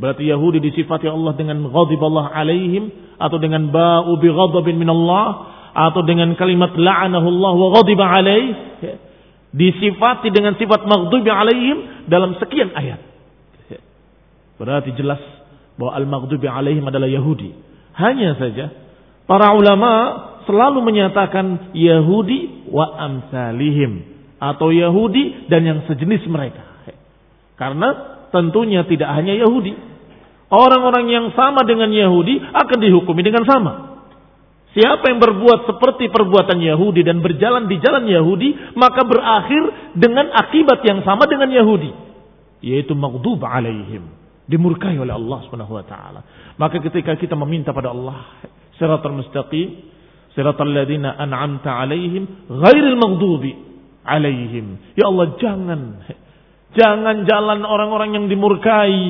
Berarti 0.00 0.32
Yahudi 0.32 0.64
disifati 0.64 1.04
Allah 1.08 1.36
dengan 1.36 1.60
ghadib 1.68 2.00
Allah 2.00 2.32
alaihim 2.32 2.88
atau 3.20 3.36
dengan 3.36 3.68
ba'u 3.68 4.16
bighadabin 4.16 4.80
minallah 4.80 5.60
atau 5.76 6.00
dengan 6.08 6.32
kalimat 6.40 6.72
la'anahullah 6.72 7.52
wa 7.52 7.68
ghadiba 7.76 8.04
alaih 8.08 8.44
disifati 9.50 10.30
dengan 10.30 10.54
sifat 10.54 10.86
maghdubi 10.86 11.30
alaihim 11.30 12.06
dalam 12.06 12.38
sekian 12.38 12.70
ayat. 12.74 13.02
Berarti 14.60 14.92
jelas 14.94 15.18
bahwa 15.80 15.96
al-maghdubi 15.96 16.46
alaihim 16.46 16.84
adalah 16.84 17.08
Yahudi. 17.08 17.56
Hanya 17.96 18.36
saja 18.36 18.70
para 19.24 19.56
ulama 19.56 19.90
selalu 20.44 20.84
menyatakan 20.84 21.72
Yahudi 21.72 22.68
wa 22.68 22.86
amsalihim 23.00 24.04
atau 24.36 24.68
Yahudi 24.72 25.48
dan 25.48 25.64
yang 25.64 25.80
sejenis 25.88 26.24
mereka. 26.28 26.64
Karena 27.56 28.20
tentunya 28.32 28.84
tidak 28.88 29.10
hanya 29.16 29.36
Yahudi. 29.36 29.76
Orang-orang 30.50 31.06
yang 31.12 31.26
sama 31.36 31.62
dengan 31.62 31.92
Yahudi 31.92 32.40
akan 32.40 32.78
dihukumi 32.80 33.22
dengan 33.22 33.44
sama. 33.46 33.89
Siapa 34.70 35.10
yang 35.10 35.18
berbuat 35.18 35.66
seperti 35.66 36.06
perbuatan 36.14 36.62
Yahudi 36.62 37.02
dan 37.02 37.18
berjalan 37.18 37.66
di 37.66 37.82
jalan 37.82 38.06
Yahudi, 38.06 38.78
maka 38.78 39.02
berakhir 39.02 39.92
dengan 39.98 40.30
akibat 40.30 40.86
yang 40.86 41.02
sama 41.02 41.26
dengan 41.26 41.50
Yahudi, 41.50 41.90
yaitu 42.62 42.94
maghdub 42.94 43.42
alaihim, 43.42 44.06
dimurkai 44.46 44.94
oleh 44.94 45.10
Allah 45.10 45.38
Subhanahu 45.50 45.74
wa 45.74 45.82
taala. 45.82 46.20
Maka 46.54 46.78
ketika 46.86 47.18
kita 47.18 47.34
meminta 47.34 47.74
pada 47.74 47.90
Allah 47.90 48.46
siratal 48.78 49.18
mustaqim, 49.18 49.90
siratal 50.38 50.70
ladzina 50.70 51.18
an'amta 51.18 51.74
alaihim, 51.74 52.46
ghairil 52.46 52.94
maghdubi 52.94 53.52
alaihim. 54.06 54.94
Ya 54.94 55.10
Allah, 55.10 55.34
jangan 55.42 55.80
Jangan 56.70 57.26
jalan 57.26 57.66
orang-orang 57.66 58.14
yang 58.14 58.26
dimurkai. 58.30 59.02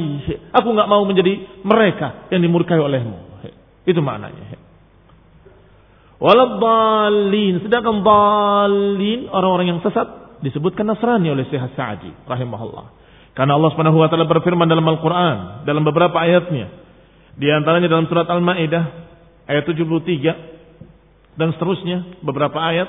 Aku 0.56 0.72
nggak 0.72 0.88
mau 0.88 1.04
menjadi 1.04 1.60
mereka 1.60 2.32
yang 2.32 2.40
dimurkai 2.40 2.80
olehmu. 2.80 3.44
Itu 3.84 4.00
maknanya. 4.00 4.59
Waladhalin. 6.20 7.64
Sedangkan 7.64 8.04
dalin 8.04 9.26
orang-orang 9.33 9.72
yang 9.72 9.80
sesat 9.80 10.38
disebutkan 10.44 10.85
Nasrani 10.85 11.33
oleh 11.33 11.48
Syekh 11.48 11.72
Sa'di 11.72 12.12
rahimahullah. 12.28 13.00
Karena 13.33 13.56
Allah 13.56 13.72
Subhanahu 13.72 13.96
wa 13.96 14.09
berfirman 14.28 14.68
dalam 14.68 14.85
Al-Qur'an 14.85 15.64
dalam 15.64 15.80
beberapa 15.80 16.20
ayatnya. 16.20 16.68
Di 17.40 17.48
antaranya 17.48 17.88
dalam 17.88 18.04
surat 18.04 18.28
Al-Maidah 18.28 18.85
ayat 19.48 19.64
73 19.64 21.40
dan 21.40 21.56
seterusnya 21.56 22.20
beberapa 22.20 22.61
ayat 22.61 22.88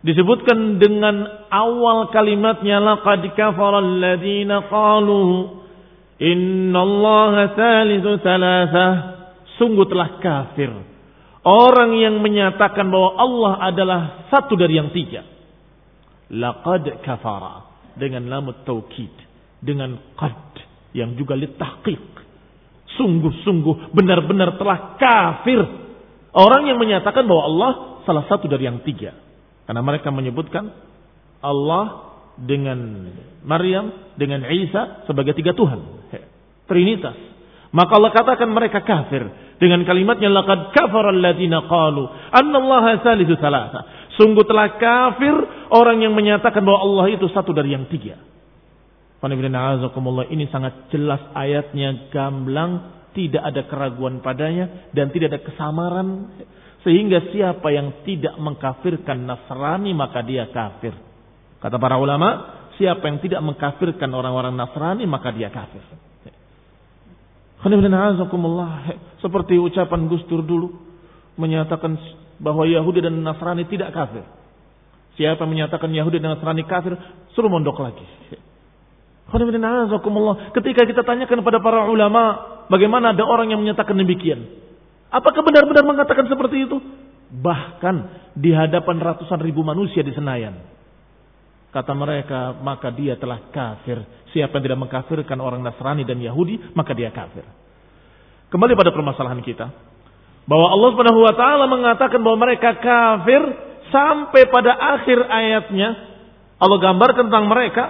disebutkan 0.00 0.80
dengan 0.80 1.28
awal 1.52 2.08
kalimatnya 2.08 2.80
laqad 2.80 3.20
kafara 3.36 3.84
alladziina 3.84 4.64
qalu 4.72 5.60
innallaha 6.20 7.52
thalithu 7.52 8.20
thalathah 8.20 8.92
sungguh 9.60 9.84
telah 9.88 10.08
kafir 10.24 10.93
Orang 11.44 11.92
yang 12.00 12.24
menyatakan 12.24 12.88
bahwa 12.88 13.20
Allah 13.20 13.52
adalah 13.68 14.00
satu 14.32 14.56
dari 14.56 14.80
yang 14.80 14.88
tiga. 14.96 15.20
Laqad 16.32 17.04
kafara. 17.04 17.68
Dengan 18.00 18.24
lamut 18.32 18.64
taukid. 18.64 19.12
Dengan 19.60 20.00
qad. 20.16 20.56
Yang 20.96 21.20
juga 21.20 21.36
litahqiq. 21.36 22.06
Sungguh-sungguh 22.96 23.92
benar-benar 23.92 24.56
telah 24.56 24.96
kafir. 24.96 25.60
Orang 26.32 26.64
yang 26.64 26.80
menyatakan 26.80 27.28
bahwa 27.28 27.42
Allah 27.44 27.70
salah 28.08 28.24
satu 28.24 28.48
dari 28.48 28.64
yang 28.64 28.80
tiga. 28.80 29.12
Karena 29.68 29.84
mereka 29.84 30.08
menyebutkan 30.08 30.72
Allah 31.44 32.16
dengan 32.40 33.12
Maryam, 33.44 34.16
dengan 34.16 34.48
Isa 34.48 35.04
sebagai 35.04 35.36
tiga 35.36 35.52
Tuhan. 35.52 36.08
Trinitas. 36.64 37.33
Maka 37.74 37.98
Allah 37.98 38.14
katakan 38.14 38.54
mereka 38.54 38.86
kafir 38.86 39.26
dengan 39.58 39.82
kalimatnya 39.82 40.30
laqad 40.30 40.70
kafara 40.70 41.10
alladziina 41.10 41.66
qalu 41.66 42.06
annallaha 42.30 43.02
salisu 43.02 43.34
salasa. 43.42 44.06
Sungguh 44.14 44.46
telah 44.46 44.78
kafir 44.78 45.34
orang 45.74 46.06
yang 46.06 46.14
menyatakan 46.14 46.62
bahwa 46.62 46.86
Allah 46.86 47.18
itu 47.18 47.26
satu 47.34 47.50
dari 47.50 47.74
yang 47.74 47.90
tiga. 47.90 48.14
Ini 49.26 50.44
sangat 50.54 50.92
jelas 50.94 51.18
ayatnya 51.34 52.14
gamblang, 52.14 52.94
tidak 53.10 53.42
ada 53.42 53.66
keraguan 53.66 54.22
padanya 54.22 54.86
dan 54.94 55.10
tidak 55.10 55.34
ada 55.34 55.40
kesamaran 55.42 56.30
sehingga 56.86 57.32
siapa 57.34 57.74
yang 57.74 58.06
tidak 58.06 58.38
mengkafirkan 58.38 59.24
Nasrani 59.26 59.90
maka 59.96 60.22
dia 60.22 60.46
kafir. 60.52 60.94
Kata 61.58 61.74
para 61.80 61.98
ulama, 61.98 62.54
siapa 62.78 63.02
yang 63.08 63.18
tidak 63.18 63.42
mengkafirkan 63.42 64.12
orang-orang 64.14 64.54
Nasrani 64.54 65.08
maka 65.10 65.34
dia 65.34 65.50
kafir. 65.50 65.82
Seperti 69.24 69.56
ucapan 69.56 70.00
Gus 70.04 70.20
Dur 70.28 70.44
dulu 70.44 70.68
menyatakan 71.40 71.96
bahwa 72.36 72.68
Yahudi 72.68 73.00
dan 73.00 73.16
Nasrani 73.24 73.64
tidak 73.64 73.96
kafir. 73.96 74.20
Siapa 75.16 75.46
menyatakan 75.48 75.88
Yahudi 75.88 76.20
dan 76.20 76.36
Nasrani 76.36 76.66
kafir, 76.68 76.92
suruh 77.32 77.48
mondok 77.48 77.80
lagi. 77.80 78.04
Ketika 80.52 80.82
kita 80.84 81.02
tanyakan 81.02 81.40
kepada 81.40 81.58
para 81.64 81.88
ulama, 81.88 82.22
bagaimana 82.68 83.16
ada 83.16 83.24
orang 83.24 83.48
yang 83.48 83.64
menyatakan 83.64 83.96
demikian? 83.96 84.44
Apakah 85.08 85.40
benar-benar 85.40 85.86
mengatakan 85.86 86.28
seperti 86.28 86.68
itu? 86.68 86.76
Bahkan 87.34 87.96
di 88.36 88.50
hadapan 88.52 89.00
ratusan 89.00 89.40
ribu 89.40 89.64
manusia 89.64 90.04
di 90.04 90.12
Senayan. 90.12 90.73
Kata 91.74 91.90
mereka, 91.90 92.54
maka 92.62 92.94
dia 92.94 93.18
telah 93.18 93.50
kafir. 93.50 93.98
Siapa 94.30 94.62
yang 94.62 94.64
tidak 94.70 94.80
mengkafirkan 94.86 95.42
orang 95.42 95.58
Nasrani 95.58 96.06
dan 96.06 96.22
Yahudi, 96.22 96.70
maka 96.70 96.94
dia 96.94 97.10
kafir. 97.10 97.42
Kembali 98.46 98.78
pada 98.78 98.94
permasalahan 98.94 99.42
kita. 99.42 99.66
Bahwa 100.46 100.70
Allah 100.70 100.88
Subhanahu 100.94 101.20
wa 101.26 101.34
taala 101.34 101.66
mengatakan 101.66 102.22
bahwa 102.22 102.46
mereka 102.46 102.78
kafir 102.78 103.42
sampai 103.90 104.46
pada 104.54 104.70
akhir 104.70 105.18
ayatnya 105.18 106.14
Allah 106.62 106.78
gambarkan 106.78 107.26
tentang 107.26 107.50
mereka. 107.50 107.84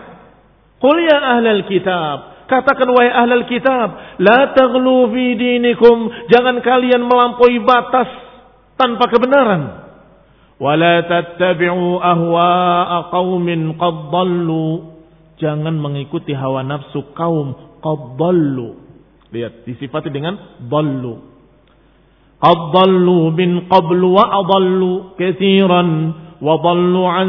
Qul 0.80 0.96
ya 1.04 1.18
ahlal 1.36 1.68
kitab, 1.68 2.48
katakan 2.48 2.88
wahai 2.88 3.12
ahlal 3.12 3.44
kitab, 3.48 4.16
la 4.20 4.52
taghlu 4.56 5.12
fi 5.12 5.24
dinikum, 5.36 6.08
jangan 6.32 6.60
kalian 6.64 7.04
melampaui 7.04 7.60
batas 7.60 8.08
tanpa 8.80 9.12
kebenaran. 9.12 9.83
Wala 10.64 11.04
tattabi'u 11.04 12.00
ahwa'a 12.00 13.12
qaumin 13.12 13.76
qad 13.76 13.96
dhallu 14.08 14.94
Jangan 15.34 15.74
mengikuti 15.82 16.30
hawa 16.30 16.62
nafsu 16.62 17.10
kaum 17.12 17.58
qadallu. 17.82 18.78
Lihat, 19.34 19.66
disifati 19.66 20.14
dengan 20.14 20.38
dallu. 20.70 21.18
Qadallu 22.38 23.34
bin 23.34 23.66
qablu 23.66 24.14
wa 24.14 24.24
adallu 24.30 25.18
kathiran 25.18 25.88
wa 26.38 26.54
dallu 26.62 27.02
an. 27.02 27.28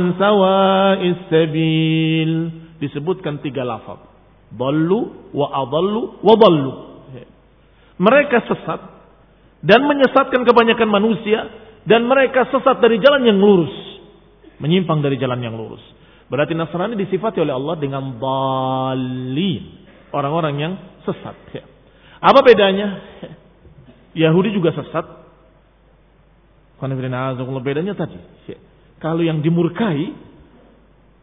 Disebutkan 2.77 3.41
tiga 3.41 3.65
lafaz. 3.65 4.05
Dallu 4.53 5.33
wa 5.33 5.65
dallu. 6.37 6.73
Mereka 7.95 8.37
sesat 8.47 8.81
dan 9.65 9.81
menyesatkan 9.87 10.45
kebanyakan 10.45 10.89
manusia 10.91 11.47
dan 11.85 12.09
mereka 12.09 12.49
sesat 12.49 12.81
dari 12.81 12.97
jalan 12.97 13.21
yang 13.25 13.37
lurus, 13.37 13.73
menyimpang 14.57 15.05
dari 15.05 15.21
jalan 15.21 15.37
yang 15.41 15.53
lurus. 15.53 15.81
Berarti 16.25 16.57
Nasrani 16.57 16.97
disifati 16.97 17.37
oleh 17.37 17.53
Allah 17.53 17.77
dengan 17.77 18.17
dalin. 18.17 19.63
Orang-orang 20.09 20.55
yang 20.57 20.73
sesat. 21.05 21.37
Ya. 21.53 21.63
Apa 22.17 22.41
bedanya? 22.41 22.97
Yahudi 24.25 24.49
juga 24.57 24.73
sesat. 24.73 25.05
Bedanya 27.61 27.93
tadi. 27.93 28.19
Ya. 28.49 28.57
kalau 28.99 29.21
yang 29.21 29.45
dimurkai 29.45 30.11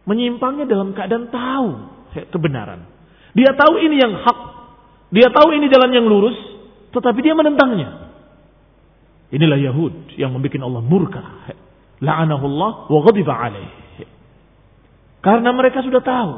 menyimpangnya 0.06 0.66
dalam 0.66 0.94
keadaan 0.94 1.30
tahu 1.30 1.68
kebenaran. 2.30 2.86
Dia 3.32 3.56
tahu 3.56 3.80
ini 3.80 3.96
yang 3.96 4.12
hak, 4.20 4.38
dia 5.14 5.32
tahu 5.32 5.56
ini 5.56 5.66
jalan 5.72 5.90
yang 5.94 6.04
lurus, 6.04 6.36
tetapi 6.92 7.18
dia 7.24 7.32
menentangnya. 7.32 8.11
Inilah 9.32 9.58
Yahud 9.58 10.12
yang 10.20 10.36
membuat 10.36 10.60
Allah 10.60 10.82
murka. 10.84 11.22
La'anahullah 12.04 12.92
wa 12.92 13.00
ghadiba. 13.08 13.34
Karena 15.24 15.50
mereka 15.56 15.80
sudah 15.80 16.04
tahu. 16.04 16.32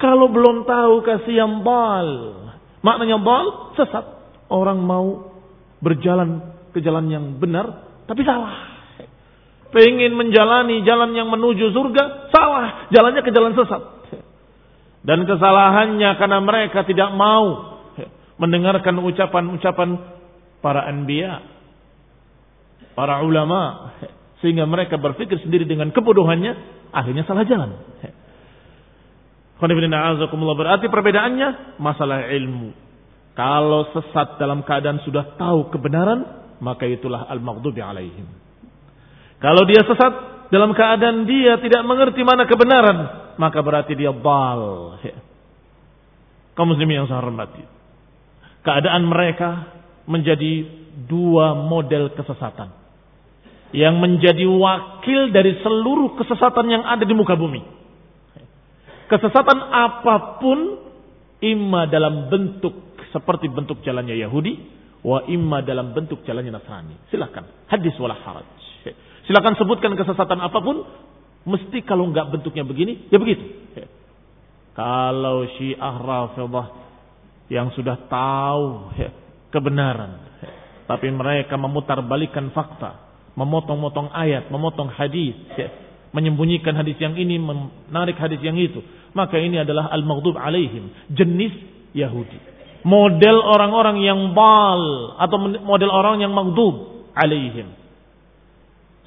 Kalau 0.00 0.32
belum 0.32 0.64
tahu 0.64 1.04
kasih 1.04 1.44
yang 1.44 1.60
bal. 1.60 2.08
Maknanya 2.80 3.20
bal, 3.20 3.76
sesat. 3.76 4.06
Orang 4.48 4.80
mau 4.88 5.36
berjalan 5.84 6.40
ke 6.72 6.80
jalan 6.80 7.12
yang 7.12 7.36
benar, 7.36 7.84
tapi 8.08 8.24
salah. 8.24 8.70
Pengen 9.70 10.16
menjalani 10.16 10.82
jalan 10.82 11.12
yang 11.12 11.28
menuju 11.28 11.70
surga, 11.76 12.32
salah. 12.32 12.88
Jalannya 12.88 13.20
ke 13.20 13.30
jalan 13.30 13.52
sesat. 13.52 13.82
Dan 15.04 15.28
kesalahannya 15.28 16.10
karena 16.16 16.38
mereka 16.40 16.88
tidak 16.88 17.12
mau 17.12 17.76
mendengarkan 18.40 18.96
ucapan-ucapan 19.04 20.00
para 20.64 20.88
anbiya, 20.88 21.59
para 23.00 23.24
ulama, 23.24 23.96
sehingga 24.44 24.68
mereka 24.68 25.00
berpikir 25.00 25.40
sendiri 25.40 25.64
dengan 25.64 25.88
kebodohannya, 25.88 26.52
akhirnya 26.92 27.24
salah 27.24 27.48
jalan. 27.48 27.80
Berarti 29.56 30.86
perbedaannya 30.92 31.80
masalah 31.80 32.28
ilmu. 32.28 32.76
Kalau 33.32 33.88
sesat 33.96 34.36
dalam 34.36 34.60
keadaan 34.68 35.00
sudah 35.00 35.32
tahu 35.40 35.72
kebenaran, 35.72 36.28
maka 36.60 36.84
itulah 36.84 37.24
al-maghdubi 37.24 37.80
alaihim. 37.80 38.28
Kalau 39.40 39.64
dia 39.64 39.80
sesat 39.80 40.12
dalam 40.52 40.76
keadaan 40.76 41.24
dia 41.24 41.56
tidak 41.56 41.80
mengerti 41.88 42.20
mana 42.20 42.44
kebenaran, 42.44 42.98
maka 43.40 43.64
berarti 43.64 43.96
dia 43.96 44.12
bal. 44.12 45.00
Kaum 46.52 46.68
muslimin 46.68 47.00
yang 47.00 47.08
saya 47.08 47.24
hormati. 47.24 47.64
Keadaan 48.60 49.08
mereka 49.08 49.72
menjadi 50.04 50.68
dua 51.08 51.56
model 51.56 52.12
kesesatan. 52.12 52.79
Yang 53.70 53.94
menjadi 54.02 54.44
wakil 54.50 55.30
dari 55.30 55.58
seluruh 55.62 56.18
kesesatan 56.18 56.66
yang 56.66 56.82
ada 56.82 57.06
di 57.06 57.14
muka 57.14 57.38
bumi. 57.38 57.62
Kesesatan 59.06 59.58
apa 59.70 60.38
pun 60.42 60.58
imma 61.42 61.86
dalam 61.86 62.30
bentuk 62.30 62.94
seperti 63.10 63.50
bentuk 63.50 63.82
jalannya 63.82 64.14
Yahudi 64.22 64.54
wa 65.02 65.26
imma 65.26 65.62
dalam 65.62 65.94
bentuk 65.94 66.22
jalannya 66.26 66.54
Nasrani. 66.54 66.94
Silakan. 67.10 67.66
Hadis 67.66 67.94
wala 67.98 68.18
haraj. 68.18 68.46
Silakan 69.26 69.54
sebutkan 69.54 69.94
kesesatan 69.94 70.42
apa 70.42 70.58
pun 70.58 70.82
mesti 71.46 71.86
kalau 71.86 72.10
enggak 72.10 72.30
bentuknya 72.30 72.66
begini 72.66 73.06
ya 73.10 73.18
begitu. 73.18 73.42
Kalau 74.74 75.46
Syiah 75.58 75.96
Rafidah 75.98 76.66
yang 77.50 77.74
sudah 77.74 77.98
tahu 78.06 78.94
kebenaran 79.50 80.30
tapi 80.86 81.06
mereka 81.10 81.54
memutarbalikkan 81.54 82.50
fakta, 82.50 83.09
memotong-motong 83.40 84.12
ayat, 84.12 84.52
memotong 84.52 84.92
hadis, 84.92 85.32
menyembunyikan 86.12 86.76
hadis 86.76 87.00
yang 87.00 87.16
ini, 87.16 87.40
menarik 87.40 88.20
hadis 88.20 88.42
yang 88.44 88.60
itu. 88.60 88.84
Maka 89.16 89.40
ini 89.40 89.56
adalah 89.56 89.88
al-maghdub 89.90 90.36
alaihim, 90.36 90.92
jenis 91.08 91.54
Yahudi. 91.96 92.52
Model 92.84 93.36
orang-orang 93.44 94.00
yang 94.04 94.32
bal 94.32 95.16
atau 95.20 95.36
model 95.40 95.90
orang 95.92 96.24
yang 96.24 96.32
maghdub 96.32 97.08
alaihim. 97.16 97.76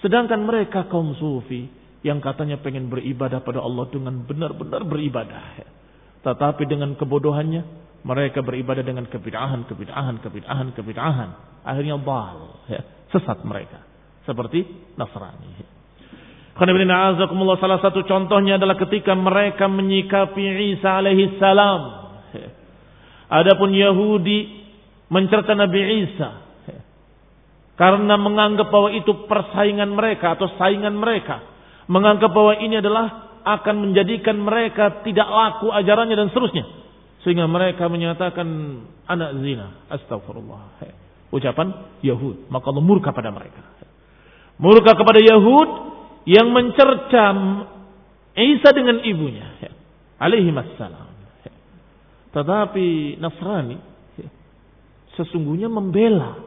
Sedangkan 0.03 0.43
mereka 0.43 0.86
kaum 0.91 1.15
sufi 1.15 1.71
yang 2.03 2.19
katanya 2.19 2.59
pengen 2.59 2.91
beribadah 2.91 3.39
pada 3.39 3.63
Allah 3.63 3.88
dengan 3.88 4.27
benar-benar 4.27 4.84
beribadah. 4.84 5.63
Tetapi 6.21 6.67
dengan 6.67 6.93
kebodohannya 6.99 7.63
mereka 8.03 8.43
beribadah 8.43 8.84
dengan 8.84 9.07
kebid'ahan, 9.07 9.63
kebid'ahan, 9.63 10.19
kebid'ahan, 10.19 10.67
kebid'ahan. 10.75 11.29
Akhirnya 11.63 11.95
bal, 11.95 12.67
ya, 12.67 12.84
sesat 13.15 13.47
mereka. 13.47 13.93
Seperti 14.24 14.63
Nasrani. 14.95 15.74
Salah 16.53 17.80
satu 17.82 18.05
contohnya 18.05 18.61
adalah 18.61 18.78
ketika 18.78 19.17
mereka 19.17 19.65
menyikapi 19.65 20.78
Isa 20.78 21.01
alaihi 21.01 21.41
salam. 21.41 21.82
Adapun 23.34 23.74
Yahudi 23.74 24.63
mencerca 25.09 25.57
Nabi 25.57 26.05
Isa. 26.05 26.30
Karena 27.74 28.21
menganggap 28.21 28.69
bahwa 28.69 28.93
itu 28.93 29.26
persaingan 29.26 29.97
mereka 29.97 30.38
atau 30.38 30.45
saingan 30.61 30.93
mereka. 30.93 31.41
Menganggap 31.89 32.30
bahwa 32.30 32.53
ini 32.61 32.78
adalah 32.78 33.34
akan 33.43 33.89
menjadikan 33.89 34.38
mereka 34.38 35.01
tidak 35.01 35.26
laku 35.26 35.74
ajarannya 35.74 36.13
dan 36.13 36.30
seterusnya. 36.30 36.63
Sehingga 37.26 37.49
mereka 37.49 37.89
menyatakan 37.89 38.45
anak 39.09 39.41
zina. 39.41 39.89
Astagfirullah. 39.89 40.86
Ucapan 41.34 41.97
Yahud. 42.05 42.45
Maka 42.53 42.65
Allah 42.69 42.86
murka 42.86 43.09
pada 43.09 43.34
mereka. 43.34 43.82
Murka 44.62 44.93
kepada 44.93 45.20
Yahud 45.20 45.70
yang 46.30 46.54
mencerca 46.54 47.24
Isa 48.34 48.70
dengan 48.74 49.01
ibunya. 49.04 49.47
Alaihi 50.18 50.49
wassalam. 50.54 51.12
Tetapi 52.34 53.18
Nasrani 53.22 53.78
sesungguhnya 55.14 55.70
membela 55.70 56.41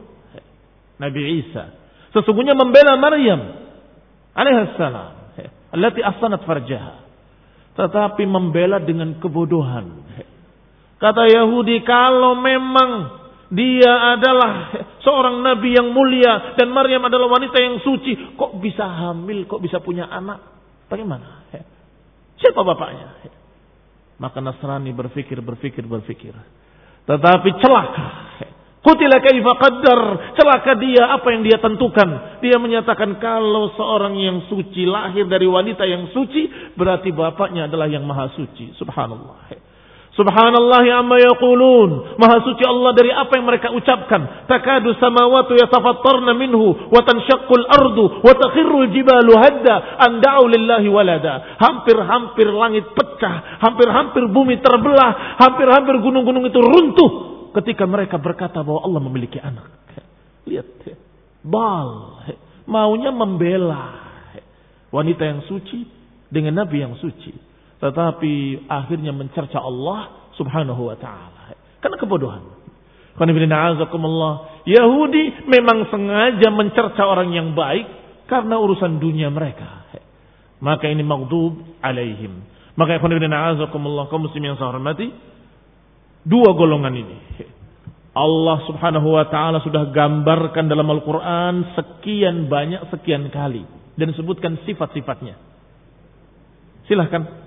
Nabi 0.99 1.45
Isa. 1.45 1.71
Sesungguhnya 2.11 2.57
membela 2.57 2.99
Maryam 2.99 3.41
alaihi 4.33 4.75
salam. 4.75 5.13
Allati 5.71 5.99
ahsanat 6.01 6.43
farjaha. 6.47 7.05
Tetapi 7.77 8.23
membela 8.25 8.81
dengan 8.81 9.19
kebodohan. 9.21 10.01
Kata 10.97 11.29
Yahudi, 11.29 11.85
kalau 11.85 12.33
memang 12.41 12.89
dia 13.47 13.93
adalah 14.19 14.75
seorang 15.05 15.39
nabi 15.39 15.71
yang 15.71 15.95
mulia 15.95 16.59
dan 16.59 16.67
Maryam 16.71 17.07
adalah 17.07 17.31
wanita 17.31 17.55
yang 17.63 17.79
suci, 17.79 18.35
kok 18.35 18.59
bisa 18.59 18.83
hamil, 18.83 19.47
kok 19.47 19.63
bisa 19.63 19.79
punya 19.79 20.07
anak? 20.11 20.43
Bagaimana? 20.91 21.47
Siapa 22.37 22.61
bapaknya? 22.61 23.17
Maka 24.17 24.41
Nasrani 24.41 24.93
berpikir, 24.93 25.37
berpikir, 25.41 25.85
berpikir. 25.85 26.33
Tetapi 27.05 27.49
celaka. 27.61 28.07
Kutila 28.81 29.19
kaifa 29.19 29.53
qaddar. 29.57 30.01
Celaka 30.37 30.71
dia 30.79 31.11
apa 31.11 31.27
yang 31.33 31.43
dia 31.43 31.57
tentukan. 31.59 32.39
Dia 32.39 32.55
menyatakan 32.61 33.19
kalau 33.19 33.73
seorang 33.75 34.15
yang 34.15 34.47
suci 34.47 34.87
lahir 34.87 35.27
dari 35.27 35.43
wanita 35.43 35.83
yang 35.83 36.09
suci, 36.13 36.73
berarti 36.77 37.11
bapaknya 37.11 37.67
adalah 37.67 37.89
yang 37.89 38.05
maha 38.05 38.31
suci. 38.37 38.73
Subhanallah. 38.79 39.49
Subhanallah 40.17 40.81
amma 40.97 41.21
yaqulun. 41.21 42.17
Maha 42.17 42.41
suci 42.41 42.65
Allah 42.65 42.91
dari 42.97 43.13
apa 43.13 43.37
yang 43.37 43.45
mereka 43.45 43.69
ucapkan. 43.69 44.49
Takadu 44.49 44.97
samawatu 44.97 45.53
yatafattarna 45.53 46.33
minhu 46.33 46.89
wa 46.89 47.01
tanshaqqul 47.05 47.65
ardu 47.69 48.25
wa 48.25 48.33
takhirrul 48.33 48.89
jibalu 48.89 49.37
hadda 49.37 50.01
an 50.01 50.17
da'u 50.17 50.49
lillahi 50.49 50.89
walada. 50.89 51.61
Hampir-hampir 51.61 52.49
langit 52.49 52.89
pecah, 52.97 53.61
hampir-hampir 53.61 54.25
bumi 54.33 54.57
terbelah, 54.57 55.37
hampir-hampir 55.37 56.01
gunung-gunung 56.01 56.49
itu 56.49 56.57
runtuh 56.65 57.11
ketika 57.61 57.85
mereka 57.85 58.17
berkata 58.17 58.65
bahwa 58.65 58.89
Allah 58.89 59.01
memiliki 59.05 59.37
anak. 59.37 59.69
Lihat, 60.49 60.97
bal 61.45 62.17
maunya 62.65 63.13
membela 63.13 64.01
wanita 64.89 65.23
yang 65.29 65.45
suci 65.45 65.85
dengan 66.33 66.65
nabi 66.65 66.81
yang 66.81 66.97
suci. 66.97 67.46
Tetapi 67.77 68.65
akhirnya 68.65 69.13
mencerca 69.13 69.61
Allah 69.61 70.31
subhanahu 70.33 70.89
wa 70.89 70.97
ta'ala. 70.97 71.53
Karena 71.81 71.97
kebodohan. 71.97 72.43
Yahudi 74.67 75.23
memang 75.49 75.89
sengaja 75.89 76.47
mencerca 76.53 77.01
orang 77.01 77.33
yang 77.33 77.57
baik 77.57 77.85
karena 78.29 78.61
urusan 78.61 79.01
dunia 79.01 79.33
mereka. 79.33 79.89
Maka 80.61 80.89
ini 80.89 81.01
maghdub 81.05 81.81
alaihim. 81.81 82.41
Maka 82.77 83.01
ikhwan 83.01 83.13
ibn 83.17 83.33
kaum 84.09 84.21
muslim 84.21 84.43
yang 84.45 84.57
saya 84.57 84.69
hormati, 84.69 85.09
dua 86.25 86.53
golongan 86.53 86.93
ini. 86.93 87.17
Allah 88.17 88.57
subhanahu 88.65 89.13
wa 89.13 89.25
ta'ala 89.29 89.61
sudah 89.61 89.93
gambarkan 89.93 90.65
dalam 90.65 90.89
Al-Quran 90.89 91.77
sekian 91.77 92.49
banyak, 92.49 92.89
sekian 92.89 93.29
kali. 93.29 93.65
Dan 93.97 94.13
sebutkan 94.13 94.61
sifat-sifatnya. 94.65 95.37
Silahkan 96.85 97.46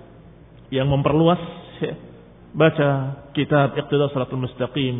yang 0.71 0.87
memperluas 0.87 1.43
ya, 1.83 1.95
baca 2.55 2.89
kitab 3.35 3.75
Iqtida 3.75 4.11
Salatul 4.15 4.43
Mustaqim 4.43 4.97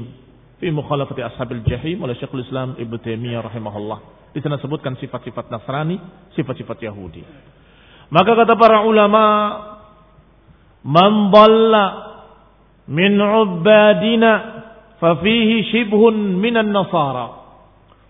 fi 0.59 0.69
mukhalafati 0.71 1.23
ashabil 1.25 1.63
jahim 1.67 2.03
oleh 2.05 2.19
Syekhul 2.19 2.45
Islam 2.45 2.77
Ibnu 2.77 2.97
Taimiyah 3.01 3.43
rahimahullah. 3.47 3.99
Di 4.31 4.39
sana 4.43 4.59
sebutkan 4.63 4.95
sifat-sifat 4.99 5.51
Nasrani, 5.51 5.99
sifat-sifat 6.39 6.79
Yahudi. 6.87 7.23
Maka 8.11 8.31
kata 8.35 8.55
para 8.55 8.87
ulama, 8.87 9.25
"Man 10.87 11.35
dhalla 11.35 11.85
min 12.91 13.19
ubadina 13.19 14.31
fa 14.99 15.19
fihi 15.23 15.71
shibhun 15.71 16.39
minan 16.39 16.71
nasara 16.75 17.27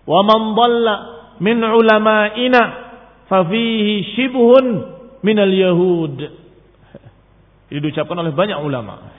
wa 0.05 0.19
man 0.25 0.41
dhalla 0.57 0.95
min 1.41 1.57
ulama'ina 1.61 2.61
fafihi 3.29 3.93
shibhun 4.13 4.65
minal 5.25 5.53
yahud. 5.53 6.17
Ini 7.71 7.79
diucapkan 7.79 8.19
oleh 8.19 8.35
banyak 8.35 8.59
ulama. 8.59 9.15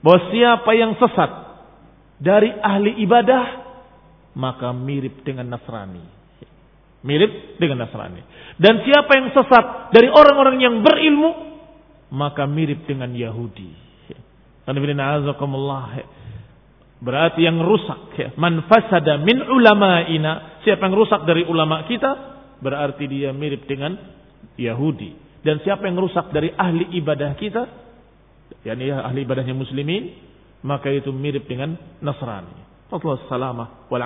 Bahwa 0.00 0.18
siapa 0.32 0.72
yang 0.72 0.96
sesat 0.96 1.30
dari 2.16 2.48
ahli 2.48 3.04
ibadah, 3.04 3.44
maka 4.32 4.72
mirip 4.72 5.20
dengan 5.20 5.52
Nasrani. 5.52 6.00
Mirip 7.04 7.60
dengan 7.60 7.84
Nasrani. 7.84 8.24
Dan 8.56 8.80
siapa 8.88 9.12
yang 9.12 9.28
sesat 9.36 9.92
dari 9.92 10.08
orang-orang 10.08 10.56
yang 10.56 10.80
berilmu, 10.80 11.30
maka 12.16 12.48
mirip 12.48 12.88
dengan 12.88 13.12
Yahudi. 13.12 13.70
Berarti 17.02 17.40
yang 17.42 17.58
rusak. 17.60 18.14
Man 18.38 18.64
fasada 18.70 19.18
min 19.20 19.36
ulama'ina. 19.42 20.62
Siapa 20.64 20.86
yang 20.86 20.94
rusak 20.96 21.26
dari 21.26 21.42
ulama 21.44 21.82
kita, 21.84 22.10
berarti 22.62 23.04
dia 23.10 23.34
mirip 23.34 23.66
dengan 23.66 23.98
Yahudi. 24.54 25.42
Dan 25.42 25.58
siapa 25.66 25.90
yang 25.90 25.98
rusak 25.98 26.30
dari 26.30 26.54
ahli 26.54 26.94
ibadah 27.02 27.34
kita, 27.34 27.81
yakni 28.62 28.90
ahli 28.90 29.26
ibadahnya 29.26 29.54
muslimin, 29.54 30.14
maka 30.62 30.90
itu 30.90 31.10
mirip 31.10 31.46
dengan 31.46 31.74
Nasrani. 32.02 32.72
Allah 32.92 33.24
salamah 33.24 33.68
wal 33.88 34.04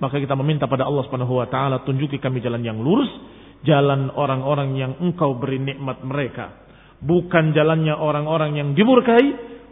maka 0.00 0.16
kita 0.16 0.32
meminta 0.40 0.64
pada 0.64 0.88
Allah 0.88 1.04
Subhanahu 1.04 1.36
wa 1.36 1.46
taala 1.52 1.84
tunjuki 1.84 2.16
kami 2.16 2.40
jalan 2.40 2.64
yang 2.64 2.80
lurus, 2.80 3.12
jalan 3.60 4.08
orang-orang 4.08 4.72
yang 4.72 4.92
engkau 5.04 5.36
beri 5.36 5.60
nikmat 5.60 6.00
mereka, 6.00 6.64
bukan 7.04 7.52
jalannya 7.52 7.92
orang-orang 7.92 8.56
yang 8.56 8.68
dimurkai, 8.72 9.24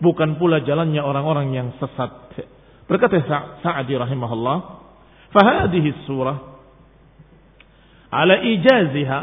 bukan 0.05 0.37
pula 0.37 0.61
jalannya 0.61 1.01
orang-orang 1.01 1.57
yang 1.57 1.69
sesat. 1.81 2.37
Berkata 2.85 3.17
Sa'adi 3.65 3.97
rahimahullah, 3.97 4.57
"Fahadhihi 5.33 6.05
surah 6.05 6.37
ala 8.13 8.45
ijaziha 8.45 9.21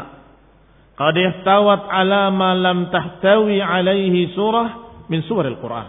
qad 0.98 1.14
ihtawat 1.14 1.82
ala 1.86 2.34
ma 2.34 2.58
lam 2.58 2.90
tahtawi 2.90 3.62
alaihi 3.62 4.34
surah 4.34 4.81
min 5.12 5.20
Al-Quran. 5.28 5.88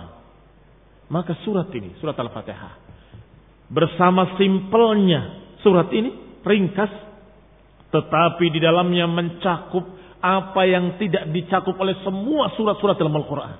Maka 1.08 1.40
surat 1.48 1.72
ini, 1.72 1.96
surat 2.04 2.20
Al-Fatihah, 2.20 2.74
bersama 3.72 4.36
simpelnya 4.36 5.56
surat 5.64 5.88
ini, 5.96 6.12
ringkas, 6.44 6.92
tetapi 7.96 8.52
di 8.52 8.60
dalamnya 8.60 9.08
mencakup 9.08 9.88
apa 10.20 10.62
yang 10.68 11.00
tidak 11.00 11.32
dicakup 11.32 11.76
oleh 11.80 11.96
semua 12.04 12.52
surat-surat 12.60 13.00
dalam 13.00 13.16
Al-Quran. 13.16 13.56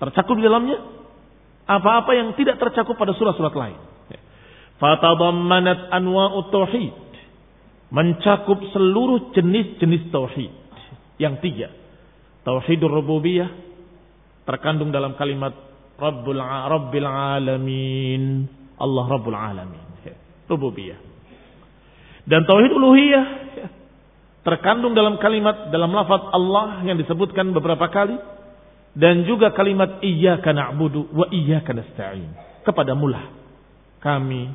Tercakup 0.00 0.36
di 0.40 0.44
dalamnya 0.48 0.78
apa-apa 1.68 2.10
yang 2.16 2.34
tidak 2.34 2.56
tercakup 2.58 2.96
pada 2.96 3.12
surat-surat 3.14 3.52
lain. 3.52 3.78
Fatadammanat 4.82 5.94
anwa'ut 5.94 6.50
tauhid 6.50 6.96
mencakup 7.92 8.58
seluruh 8.74 9.30
jenis-jenis 9.30 10.10
tauhid 10.10 10.52
yang 11.22 11.38
tiga. 11.38 11.70
Tauhidur 12.42 12.90
rububiyah 12.90 13.71
terkandung 14.48 14.90
dalam 14.90 15.14
kalimat 15.14 15.54
Rabbul 15.98 16.40
Rabbil 16.42 17.06
Alamin. 17.06 18.22
Allah 18.78 19.04
Rabbul 19.06 19.36
Alamin. 19.38 19.82
Rububiyah. 20.50 21.00
Dan 22.28 22.44
tauhid 22.46 22.70
uluhiyah 22.70 23.26
terkandung 24.42 24.92
dalam 24.92 25.18
kalimat 25.22 25.70
dalam 25.70 25.90
lafaz 25.94 26.22
Allah 26.34 26.82
yang 26.82 26.98
disebutkan 26.98 27.54
beberapa 27.54 27.86
kali 27.90 28.18
dan 28.92 29.24
juga 29.24 29.54
kalimat 29.54 30.02
iyyaka 30.04 30.52
na'budu 30.52 31.10
wa 31.14 31.26
iyyaka 31.30 31.72
nasta'in. 31.72 32.30
Kepada 32.62 32.94
mulah 32.94 33.32
kami 33.98 34.52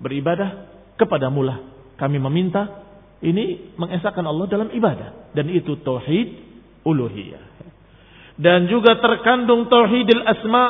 beribadah, 0.00 0.68
kepada 0.96 1.28
mulah 1.28 1.60
kami 2.00 2.16
meminta 2.16 2.84
ini 3.20 3.74
mengesahkan 3.76 4.24
Allah 4.24 4.46
dalam 4.48 4.68
ibadah 4.72 5.32
dan 5.36 5.48
itu 5.52 5.76
tauhid 5.84 6.28
uluhiyah. 6.86 7.51
Dan 8.42 8.66
juga 8.66 8.98
terkandung 8.98 9.70
tauhidil 9.70 10.26
asma 10.26 10.64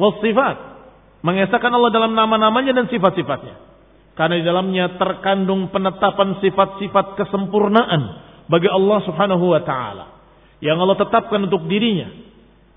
was 0.00 0.16
sifat, 0.24 0.56
mengesahkan 1.20 1.68
Allah 1.68 1.92
dalam 1.92 2.16
nama-namanya 2.16 2.72
dan 2.72 2.88
sifat-sifatnya. 2.88 3.68
Karena 4.16 4.34
di 4.40 4.44
dalamnya 4.48 4.96
terkandung 4.96 5.68
penetapan 5.68 6.40
sifat-sifat 6.40 7.20
kesempurnaan 7.20 8.02
bagi 8.48 8.66
Allah 8.66 8.98
Subhanahu 9.04 9.52
wa 9.52 9.62
taala 9.62 10.06
yang 10.58 10.80
Allah 10.80 10.98
tetapkan 10.98 11.38
untuk 11.46 11.70
dirinya 11.70 12.10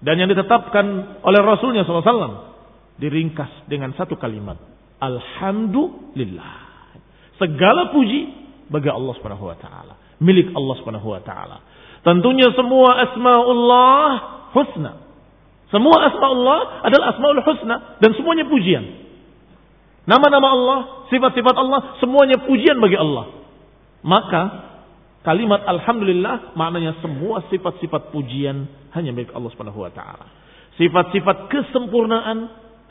dan 0.03 0.21
yang 0.21 0.29
ditetapkan 0.29 1.17
oleh 1.25 1.41
Rasulnya 1.41 1.81
SAW 1.81 2.53
diringkas 3.01 3.65
dengan 3.65 3.97
satu 3.97 4.21
kalimat 4.21 4.61
Alhamdulillah 5.01 6.71
Segala 7.41 7.89
puji 7.89 8.29
bagi 8.69 8.85
Allah 8.93 9.17
Subhanahu 9.17 9.49
wa 9.49 9.57
taala, 9.57 9.97
milik 10.21 10.53
Allah 10.53 10.75
Subhanahu 10.77 11.09
wa 11.09 11.21
taala. 11.25 11.57
Tentunya 12.05 12.53
semua 12.53 13.01
asmaullah 13.09 14.09
husna. 14.53 15.01
Semua 15.71 15.97
asmaullah 16.11 16.83
adalah 16.83 17.15
asmaul 17.15 17.41
husna 17.43 17.99
dan 18.03 18.11
semuanya 18.19 18.45
pujian. 18.47 18.83
Nama-nama 20.03 20.47
Allah, 20.51 20.79
sifat-sifat 21.13 21.55
Allah, 21.55 21.95
semuanya 22.01 22.41
pujian 22.43 22.75
bagi 22.81 22.97
Allah. 22.97 23.31
Maka 24.01 24.41
kalimat 25.21 25.61
alhamdulillah 25.63 26.57
maknanya 26.57 26.97
semua 26.99 27.45
sifat-sifat 27.47 28.09
pujian 28.09 28.65
hanya 28.97 29.13
milik 29.13 29.31
Allah 29.31 29.53
Subhanahu 29.53 29.85
wa 29.85 29.91
taala. 29.93 30.25
Sifat-sifat 30.75 31.47
kesempurnaan 31.53 32.37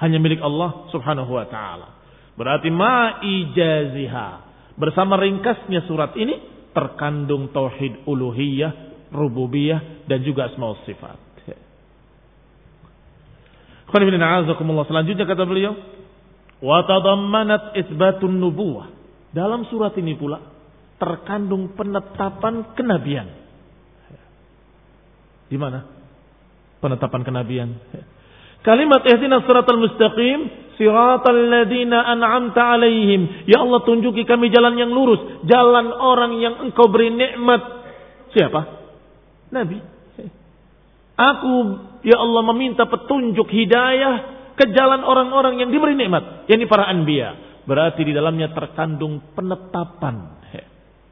hanya 0.00 0.18
milik 0.22 0.40
Allah 0.40 0.88
Subhanahu 0.94 1.34
wa 1.34 1.46
taala. 1.50 2.00
Berarti 2.38 2.72
ma'ijaziha. 2.72 4.28
Bersama 4.80 5.20
ringkasnya 5.20 5.84
surat 5.84 6.16
ini 6.16 6.40
terkandung 6.72 7.52
tauhid 7.52 8.08
uluhiyah, 8.08 9.11
rububiyah 9.12 10.06
dan 10.08 10.24
juga 10.24 10.48
asma 10.48 10.72
sifat. 10.88 11.30
Selanjutnya 13.91 15.26
kata 15.26 15.45
beliau, 15.45 15.74
wa 16.62 16.78
tadammanat 16.86 17.74
isbatun 17.76 18.38
nubuwah. 18.38 18.91
Dalam 19.30 19.66
surat 19.70 19.95
ini 19.99 20.18
pula 20.18 20.43
terkandung 20.99 21.72
penetapan 21.78 22.74
kenabian. 22.74 23.28
Di 25.51 25.59
mana? 25.59 25.86
Penetapan 26.78 27.22
kenabian. 27.26 27.68
Kalimat 28.61 29.03
ihdinas 29.09 29.49
siratal 29.49 29.80
mustaqim, 29.80 30.38
siratal 30.76 31.41
ladzina 31.49 32.05
an'amta 32.05 32.76
alaihim. 32.76 33.49
Ya 33.49 33.64
Allah 33.64 33.80
tunjuki 33.82 34.28
kami 34.28 34.53
jalan 34.53 34.76
yang 34.76 34.93
lurus, 34.93 35.43
jalan 35.49 35.91
orang 35.91 36.36
yang 36.38 36.55
Engkau 36.68 36.93
beri 36.93 37.09
nikmat. 37.11 37.62
Siapa? 38.36 38.61
Nabi. 39.51 39.80
Aku 41.16 41.55
ya 42.05 42.16
Allah 42.20 42.42
meminta 42.53 42.88
petunjuk 42.88 43.48
hidayah 43.48 44.14
ke 44.57 44.68
jalan 44.76 45.01
orang-orang 45.05 45.61
yang 45.64 45.70
diberi 45.72 45.96
nikmat, 45.96 46.48
yakni 46.48 46.68
para 46.68 46.88
anbiya. 46.88 47.62
Berarti 47.64 48.03
di 48.03 48.12
dalamnya 48.16 48.51
terkandung 48.57 49.32
penetapan 49.36 50.40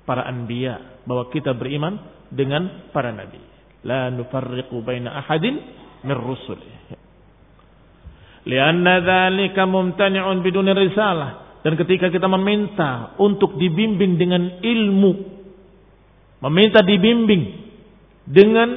para 0.09 0.25
anbiya 0.25 1.05
bahwa 1.05 1.29
kita 1.29 1.53
beriman 1.53 2.01
dengan 2.33 2.89
para 2.97 3.13
nabi. 3.13 3.37
La 3.85 4.09
nufarriqu 4.09 4.81
baina 4.81 5.21
ahadin 5.21 5.61
min 6.09 6.17
rusulih. 6.17 6.97
Lianna 8.49 9.05
dzalika 9.05 9.69
mumtani'un 9.69 10.41
biduni 10.41 10.73
risalah. 10.73 11.61
Dan 11.61 11.77
ketika 11.77 12.09
kita 12.09 12.25
meminta 12.25 13.19
untuk 13.21 13.61
dibimbing 13.61 14.17
dengan 14.17 14.63
ilmu, 14.65 15.13
meminta 16.49 16.81
dibimbing 16.81 17.45
dengan 18.25 18.69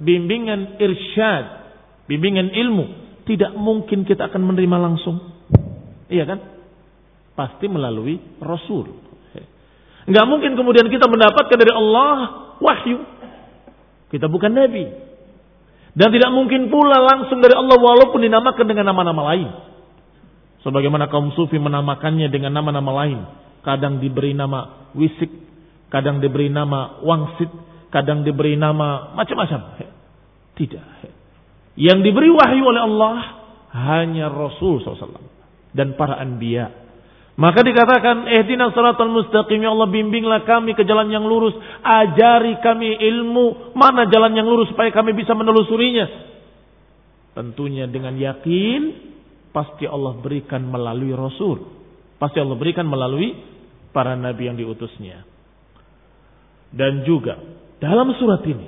bimbingan 0.00 0.80
irsyad, 0.80 1.44
bimbingan 2.08 2.50
ilmu, 2.50 2.84
tidak 3.28 3.52
mungkin 3.54 4.08
kita 4.08 4.32
akan 4.32 4.42
menerima 4.48 4.76
langsung. 4.80 5.20
Iya 6.08 6.24
kan? 6.24 6.40
Pasti 7.36 7.68
melalui 7.68 8.18
Rasul. 8.40 9.06
Enggak 10.08 10.24
mungkin 10.24 10.56
kemudian 10.56 10.88
kita 10.88 11.04
mendapatkan 11.04 11.52
dari 11.52 11.68
Allah 11.68 12.16
wahyu. 12.64 13.04
Kita 14.08 14.24
bukan 14.24 14.56
nabi. 14.56 14.88
Dan 15.92 16.08
tidak 16.08 16.32
mungkin 16.32 16.72
pula 16.72 16.96
langsung 17.04 17.44
dari 17.44 17.52
Allah 17.52 17.76
walaupun 17.76 18.24
dinamakan 18.24 18.64
dengan 18.64 18.88
nama-nama 18.88 19.34
lain. 19.34 19.48
Sebagaimana 20.64 21.12
kaum 21.12 21.28
sufi 21.36 21.60
menamakannya 21.60 22.32
dengan 22.32 22.56
nama-nama 22.56 23.04
lain. 23.04 23.20
Kadang 23.60 24.00
diberi 24.00 24.32
nama 24.32 24.88
wisik, 24.96 25.28
kadang 25.92 26.24
diberi 26.24 26.48
nama 26.48 27.04
wangsit, 27.04 27.52
kadang 27.92 28.24
diberi 28.24 28.56
nama 28.56 29.12
macam-macam. 29.12 29.60
Tidak. 30.56 31.17
Yang 31.78 32.10
diberi 32.10 32.30
wahyu 32.34 32.66
oleh 32.66 32.82
Allah 32.82 33.16
hanya 33.70 34.26
Rasul 34.26 34.82
SAW 34.82 35.22
dan 35.70 35.94
para 35.94 36.18
anbiya 36.18 36.88
maka 37.38 37.62
dikatakan 37.62 38.26
ihdina 38.26 38.74
siratal 38.74 39.14
mustaqim 39.14 39.62
ya 39.62 39.70
Allah 39.70 39.86
bimbinglah 39.86 40.42
kami 40.42 40.74
ke 40.74 40.82
jalan 40.82 41.06
yang 41.06 41.22
lurus, 41.22 41.54
ajari 41.86 42.58
kami 42.58 42.98
ilmu 42.98 43.78
mana 43.78 44.10
jalan 44.10 44.34
yang 44.34 44.42
lurus 44.42 44.74
supaya 44.74 44.90
kami 44.90 45.14
bisa 45.14 45.38
menelusurinya. 45.38 46.06
Tentunya 47.38 47.86
dengan 47.86 48.18
yakin 48.18 49.06
pasti 49.54 49.86
Allah 49.86 50.18
berikan 50.18 50.66
melalui 50.66 51.14
rasul. 51.14 51.62
Pasti 52.18 52.42
Allah 52.42 52.58
berikan 52.58 52.90
melalui 52.90 53.38
para 53.94 54.18
nabi 54.18 54.50
yang 54.50 54.58
diutusnya. 54.58 55.22
Dan 56.74 57.06
juga 57.06 57.38
dalam 57.78 58.18
surat 58.18 58.42
ini 58.50 58.66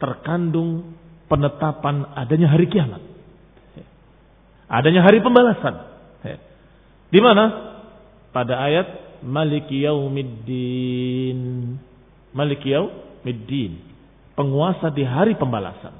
terkandung 0.00 0.96
penetapan 1.28 2.08
adanya 2.16 2.48
hari 2.50 2.66
kiamat. 2.66 3.00
Adanya 4.68 5.00
hari 5.00 5.24
pembalasan. 5.24 5.74
Di 7.08 7.20
mana? 7.24 7.44
Pada 8.36 8.60
ayat 8.60 8.88
Maliki 9.24 9.80
Yaumiddin. 9.80 11.40
Maliki 12.36 12.76
Yaumiddin. 12.76 13.80
Penguasa 14.36 14.92
di 14.92 15.08
hari 15.08 15.36
pembalasan. 15.40 15.96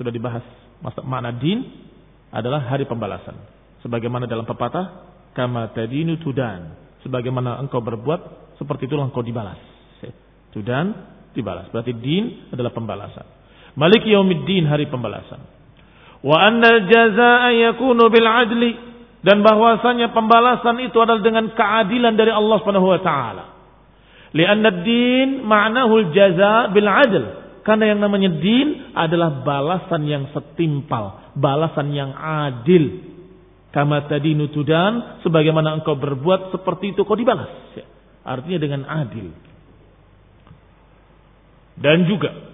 Sudah 0.00 0.08
dibahas. 0.08 0.44
Makna 1.04 1.32
din 1.36 1.64
adalah 2.32 2.64
hari 2.68 2.88
pembalasan. 2.88 3.36
Sebagaimana 3.84 4.24
dalam 4.24 4.48
pepatah, 4.48 5.04
kama 5.36 5.72
tadinu 5.76 6.16
tudan. 6.20 6.72
Sebagaimana 7.04 7.60
engkau 7.60 7.84
berbuat, 7.84 8.56
seperti 8.56 8.88
itulah 8.88 9.06
engkau 9.06 9.20
dibalas. 9.20 9.60
Tudan, 10.56 10.96
dibalas. 11.36 11.68
Berarti 11.68 11.92
din 11.92 12.48
adalah 12.48 12.72
pembalasan. 12.72 13.35
Malik 13.76 14.08
yaumiddin 14.08 14.64
hari 14.64 14.88
pembalasan. 14.88 15.44
Wa 16.24 16.36
anna 16.48 16.88
jazaa 16.88 17.52
yakunu 17.52 18.08
bil 18.08 18.24
adli 18.24 18.72
dan 19.20 19.44
bahwasanya 19.44 20.16
pembalasan 20.16 20.80
itu 20.80 20.96
adalah 20.96 21.20
dengan 21.20 21.52
keadilan 21.52 22.16
dari 22.16 22.32
Allah 22.32 22.56
Subhanahu 22.64 22.88
wa 22.88 23.00
taala. 23.04 23.44
Lianna 24.32 24.70
din 24.80 25.44
ma'nahu 25.44 25.92
al-jaza 26.08 26.72
bil 26.72 26.88
adl. 26.88 27.24
Karena 27.66 27.90
yang 27.90 28.00
namanya 28.00 28.30
din 28.30 28.94
adalah 28.94 29.42
balasan 29.42 30.06
yang 30.06 30.30
setimpal, 30.30 31.34
balasan 31.34 31.90
yang 31.90 32.14
adil. 32.14 33.02
Kama 33.74 34.06
tadi 34.06 34.38
nutudan, 34.38 35.20
sebagaimana 35.26 35.74
engkau 35.74 35.98
berbuat 35.98 36.54
seperti 36.54 36.94
itu 36.94 37.02
kau 37.02 37.18
dibalas. 37.18 37.50
Artinya 38.22 38.58
dengan 38.62 38.82
adil. 38.86 39.34
Dan 41.76 42.06
juga 42.06 42.45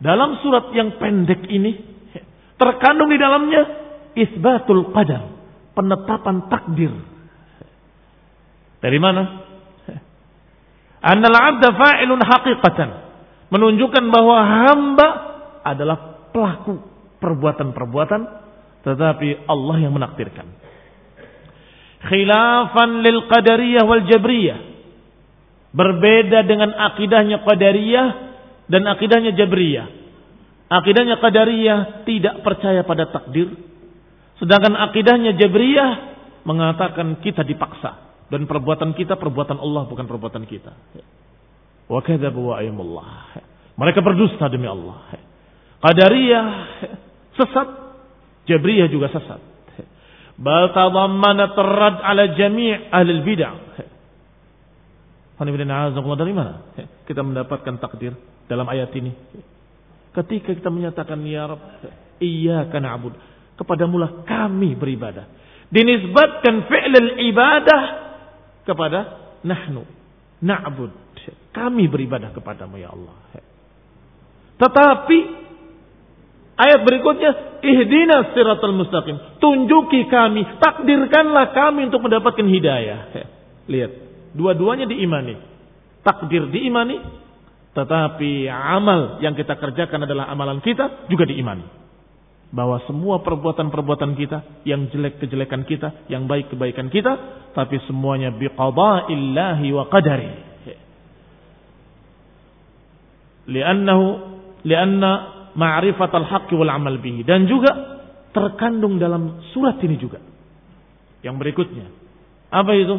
dalam 0.00 0.40
surat 0.40 0.72
yang 0.72 0.96
pendek 0.96 1.44
ini 1.52 1.76
terkandung 2.56 3.12
di 3.12 3.20
dalamnya 3.20 3.62
isbatul 4.16 4.88
qadar, 4.96 5.28
penetapan 5.76 6.48
takdir. 6.48 6.92
Dari 8.80 8.96
mana? 8.96 9.22
Annal 11.04 11.36
'abda 11.36 11.68
fa'ilun 11.76 12.20
haqiqatan. 12.20 12.90
Menunjukkan 13.52 14.04
bahwa 14.08 14.36
hamba 14.40 15.08
adalah 15.64 16.28
pelaku 16.32 16.80
perbuatan-perbuatan 17.20 18.20
tetapi 18.80 19.44
Allah 19.44 19.76
yang 19.84 19.92
menakdirkan. 19.92 20.48
Khilafan 22.00 23.04
lil 23.04 23.28
qadariyah 23.28 23.84
wal 23.84 24.04
jabriyah. 24.08 24.58
Berbeda 25.76 26.48
dengan 26.48 26.72
akidahnya 26.72 27.44
qadariyah 27.44 28.29
dan 28.70 28.86
akidahnya 28.86 29.34
jabriyah. 29.34 29.90
Akidahnya 30.70 31.18
qadariyah 31.18 32.06
tidak 32.06 32.46
percaya 32.46 32.86
pada 32.86 33.10
takdir. 33.10 33.50
Sedangkan 34.38 34.78
akidahnya 34.78 35.34
jabriyah 35.34 35.90
mengatakan 36.46 37.18
kita 37.18 37.42
dipaksa. 37.42 38.06
Dan 38.30 38.46
perbuatan 38.46 38.94
kita 38.94 39.18
perbuatan 39.18 39.58
Allah 39.58 39.90
bukan 39.90 40.06
perbuatan 40.06 40.46
kita. 40.46 40.70
Wa 41.90 41.98
kadzabu 41.98 42.54
wa 42.54 42.62
Mereka 43.74 43.98
berdusta 44.06 44.46
demi 44.46 44.70
Allah. 44.70 45.18
Qadariyah 45.82 46.46
sesat, 47.34 47.68
Jabriyah 48.46 48.86
juga 48.86 49.10
sesat. 49.10 49.42
Bal 50.38 50.70
tadammanat 50.70 51.58
rad 51.58 51.96
ala 52.06 52.38
jami' 52.38 52.72
ahli 52.94 53.18
bid'ah. 53.26 53.56
Dari 55.42 56.34
mana? 56.36 56.70
Kita 57.02 57.26
mendapatkan 57.26 57.74
takdir 57.82 58.14
dalam 58.50 58.66
ayat 58.66 58.90
ini. 58.98 59.14
Ketika 60.10 60.50
kita 60.58 60.74
menyatakan 60.74 61.22
ya 61.22 61.46
Rabb, 61.46 61.86
iya 62.18 62.66
karena 62.66 62.98
abud. 62.98 63.14
Kepadamulah 63.54 64.26
kami 64.26 64.74
beribadah. 64.74 65.30
Dinisbatkan 65.70 66.66
fi'l 66.66 67.22
ibadah 67.30 67.82
kepada 68.66 69.00
nahnu. 69.46 69.86
Na'bud. 70.42 70.90
Kami 71.54 71.86
beribadah 71.86 72.34
kepadamu 72.34 72.80
ya 72.80 72.90
Allah. 72.90 73.14
Tetapi 74.56 75.18
ayat 76.56 76.80
berikutnya 76.82 77.60
ihdina 77.60 78.32
siratal 78.32 78.74
mustaqim. 78.74 79.38
Tunjuki 79.38 80.08
kami, 80.08 80.46
takdirkanlah 80.58 81.52
kami 81.52 81.92
untuk 81.92 82.02
mendapatkan 82.02 82.46
hidayah. 82.46 82.98
Lihat, 83.68 83.92
dua-duanya 84.34 84.88
diimani. 84.88 85.36
Takdir 86.00 86.48
diimani, 86.48 86.96
tetapi 87.70 88.50
amal 88.50 89.22
yang 89.22 89.38
kita 89.38 89.54
kerjakan 89.54 90.02
adalah 90.06 90.26
amalan 90.30 90.58
kita 90.58 91.06
juga 91.06 91.26
diimani 91.26 91.80
bahwa 92.50 92.82
semua 92.90 93.22
perbuatan-perbuatan 93.22 94.18
kita, 94.18 94.66
yang 94.66 94.90
jelek 94.90 95.22
kejelekan 95.22 95.62
kita, 95.62 96.10
yang 96.10 96.26
baik 96.26 96.50
kebaikan 96.50 96.90
kita, 96.90 97.14
tapi 97.54 97.78
semuanya 97.86 98.34
biqada'illahi 98.34 99.66
wa 99.70 99.86
qadari. 99.86 100.30
Li'annahu 103.50 104.06
li'anna 104.66 105.10
ma'rifat 105.54 106.10
al-haqqi 106.10 106.54
wal 106.58 106.70
amal 106.70 106.98
bihi 106.98 107.22
dan 107.26 107.46
juga 107.50 107.70
terkandung 108.30 108.98
dalam 108.98 109.42
surat 109.54 109.78
ini 109.82 109.96
juga. 109.98 110.18
Yang 111.22 111.36
berikutnya. 111.38 111.86
Apa 112.50 112.70
itu? 112.74 112.96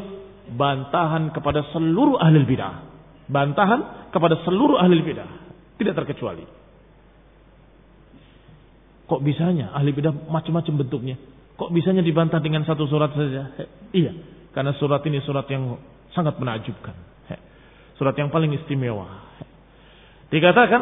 Bantahan 0.52 1.32
kepada 1.32 1.64
seluruh 1.72 2.20
ahli 2.20 2.44
bidah. 2.44 2.91
Bantahan 3.32 4.12
kepada 4.12 4.44
seluruh 4.44 4.76
ahli 4.76 5.00
bidah. 5.00 5.30
Tidak 5.80 5.96
terkecuali. 5.96 6.44
Kok 9.08 9.24
bisanya 9.24 9.72
ahli 9.72 9.96
bidah 9.96 10.28
macam-macam 10.28 10.84
bentuknya? 10.84 11.16
Kok 11.56 11.72
bisanya 11.72 12.04
dibantah 12.04 12.44
dengan 12.44 12.68
satu 12.68 12.88
surat 12.92 13.16
saja? 13.16 13.56
He, 13.56 13.64
iya, 14.04 14.12
karena 14.52 14.76
surat 14.76 15.00
ini 15.08 15.24
surat 15.24 15.48
yang 15.48 15.80
sangat 16.12 16.36
menakjubkan. 16.36 16.96
He, 17.32 17.36
surat 17.96 18.16
yang 18.20 18.28
paling 18.32 18.52
istimewa. 18.56 19.08
He. 19.40 19.46
Dikatakan, 20.32 20.82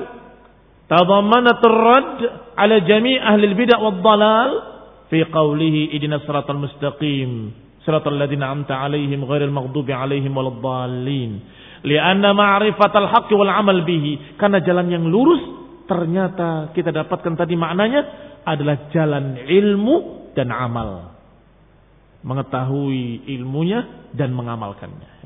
ar-radd 0.89 2.19
ala 2.57 2.75
jami' 2.85 3.17
ahli 3.17 3.45
bidah 3.53 3.77
wad 3.77 4.01
dalal 4.01 4.51
fi 5.09 5.25
qawlihi 5.25 5.93
idina 5.97 6.21
siratal 6.21 6.57
mustaqim 6.57 7.53
siratal 7.85 8.13
ladzina 8.13 8.53
amta 8.53 8.77
alaihim 8.77 9.25
ghairil 9.25 9.53
maghdubi 9.53 9.89
alaihim 9.89 10.33
waladdallin. 10.37 11.41
Lianna 11.83 12.35
ma'rifatal 12.35 13.07
haqqi 13.07 13.33
wal 13.35 13.51
amal 13.51 13.83
bihi. 13.87 14.35
Karena 14.35 14.59
jalan 14.59 14.87
yang 14.91 15.05
lurus 15.07 15.39
ternyata 15.89 16.69
kita 16.77 16.93
dapatkan 16.93 17.33
tadi 17.33 17.57
maknanya 17.57 18.01
adalah 18.45 18.91
jalan 18.93 19.39
ilmu 19.41 19.95
dan 20.37 20.53
amal. 20.53 21.17
Mengetahui 22.21 23.31
ilmunya 23.31 24.11
dan 24.11 24.35
mengamalkannya. 24.35 25.19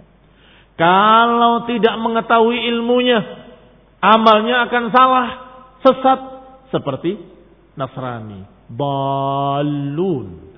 Kalau 0.73 1.69
tidak 1.69 1.95
mengetahui 2.01 2.57
ilmunya, 2.73 3.19
amalnya 4.01 4.65
akan 4.69 4.83
salah, 4.89 5.27
sesat 5.85 6.19
seperti 6.73 7.17
Nasrani, 7.77 8.45
balun. 8.69 10.53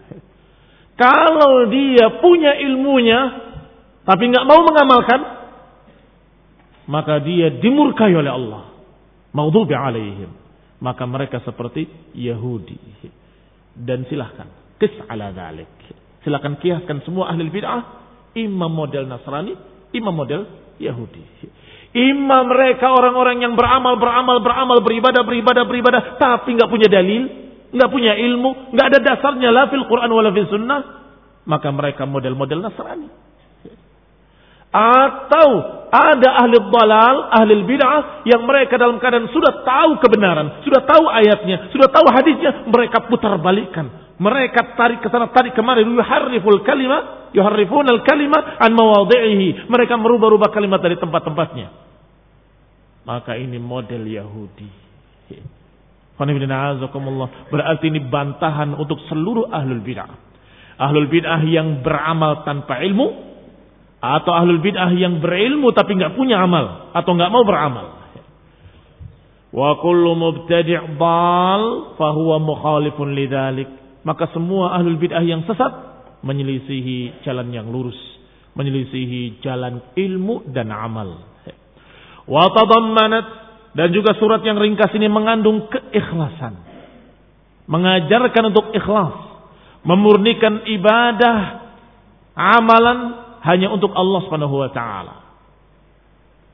Kalau 0.95 1.67
dia 1.67 2.23
punya 2.23 2.55
ilmunya, 2.63 3.19
tapi 4.07 4.31
nggak 4.31 4.47
mau 4.47 4.63
mengamalkan, 4.63 5.19
maka 6.85 7.21
dia 7.21 7.49
dimurkai 7.49 8.13
oleh 8.13 8.31
Allah 8.31 8.75
maghdubi 9.35 9.75
alaihim. 9.75 10.31
Maka 10.79 11.03
mereka 11.03 11.43
seperti 11.43 11.87
Yahudi. 12.15 12.79
Dan 13.75 14.07
silahkan. 14.07 14.47
Kis 14.79 14.95
ala 15.11 15.35
dhalik. 15.35 15.67
Silahkan 16.23 16.55
kiaskan 16.63 17.03
semua 17.03 17.31
ahli 17.35 17.51
bid'ah. 17.51 17.83
Imam 18.39 18.71
model 18.71 19.07
Nasrani. 19.07 19.55
Imam 19.91 20.15
model 20.15 20.47
Yahudi. 20.79 21.23
Imam 21.95 22.51
mereka 22.51 22.91
orang-orang 22.91 23.39
yang 23.39 23.55
beramal, 23.55 23.95
beramal, 23.95 24.43
beramal, 24.43 24.77
beribadah, 24.83 25.23
beribadah, 25.23 25.63
beribadah. 25.63 26.01
Tapi 26.19 26.55
nggak 26.55 26.71
punya 26.71 26.87
dalil. 26.87 27.43
nggak 27.75 27.91
punya 27.91 28.15
ilmu. 28.15 28.71
nggak 28.71 28.87
ada 28.87 28.99
dasarnya 29.03 29.51
la 29.51 29.67
fil 29.67 29.83
Quran 29.87 30.11
wala 30.11 30.31
fil 30.31 30.47
sunnah. 30.47 30.81
Maka 31.47 31.71
mereka 31.71 32.03
model-model 32.07 32.59
Nasrani. 32.63 33.24
Atau 34.75 35.49
ada 35.87 36.29
ahli 36.43 36.59
dalal, 36.67 37.31
ahli 37.31 37.63
bid'ah 37.63 38.27
yang 38.27 38.43
mereka 38.43 38.75
dalam 38.75 38.99
keadaan 38.99 39.31
sudah 39.31 39.63
tahu 39.63 40.03
kebenaran, 40.03 40.59
sudah 40.67 40.83
tahu 40.83 41.07
ayatnya, 41.07 41.71
sudah 41.71 41.87
tahu 41.87 42.03
hadisnya, 42.11 42.67
mereka 42.67 43.07
putar 43.07 43.39
balikan. 43.39 44.03
Mereka 44.19 44.75
tarik 44.79 45.03
ke 45.03 45.07
sana, 45.11 45.31
tarik 45.31 45.55
kemari. 45.55 45.83
Yuharriful 45.83 46.63
kalima, 46.67 47.31
yuharrifun 47.35 47.87
al 47.87 48.03
kalima 48.03 48.59
an 48.59 48.71
mawadhi'ihi. 48.75 49.67
Mereka 49.67 49.95
merubah-rubah 49.95 50.51
kalimat 50.51 50.79
dari 50.83 50.99
tempat-tempatnya. 50.99 51.67
Maka 53.03 53.35
ini 53.35 53.59
model 53.59 54.07
Yahudi. 54.07 54.69
Berarti 57.51 57.85
ini 57.91 57.99
bantahan 58.07 58.71
untuk 58.79 59.03
seluruh 59.11 59.51
ahlul 59.51 59.83
bid'ah. 59.83 60.15
Ahlul 60.79 61.11
bid'ah 61.11 61.43
yang 61.43 61.83
beramal 61.83 62.47
tanpa 62.47 62.79
ilmu, 62.79 63.34
atau 64.05 64.31
ahlul 64.35 64.61
bid'ah 64.61 64.93
yang 64.93 65.17
berilmu 65.17 65.73
tapi 65.73 65.97
nggak 65.97 66.13
punya 66.13 66.37
amal 66.45 66.93
atau 66.93 67.11
nggak 67.17 67.31
mau 67.33 67.43
beramal. 67.47 67.87
Wa 69.55 69.79
kullu 69.79 70.13
mubtadi' 70.19 70.99
dal 70.99 71.95
fahuwa 71.95 72.37
mukhalifun 72.43 73.15
lidzalik. 73.15 73.69
Maka 74.05 74.29
semua 74.35 74.77
ahlul 74.77 75.01
bid'ah 75.01 75.25
yang 75.25 75.41
sesat 75.49 75.73
menyelisihi 76.21 77.25
jalan 77.25 77.49
yang 77.49 77.71
lurus, 77.73 77.97
menyelisihi 78.53 79.41
jalan 79.41 79.81
ilmu 79.97 80.53
dan 80.53 80.69
amal. 80.69 81.25
Wa 82.29 82.45
tadammanat 82.53 83.25
dan 83.73 83.89
juga 83.89 84.13
surat 84.21 84.45
yang 84.45 84.61
ringkas 84.61 84.93
ini 84.93 85.09
mengandung 85.09 85.65
keikhlasan. 85.71 86.61
Mengajarkan 87.65 88.53
untuk 88.53 88.69
ikhlas, 88.77 89.15
memurnikan 89.81 90.69
ibadah, 90.69 91.65
amalan 92.37 93.24
hanya 93.45 93.69
untuk 93.69 93.93
Allah 93.93 94.19
Subhanahu 94.25 94.55
wa 94.57 94.69
taala. 94.73 95.15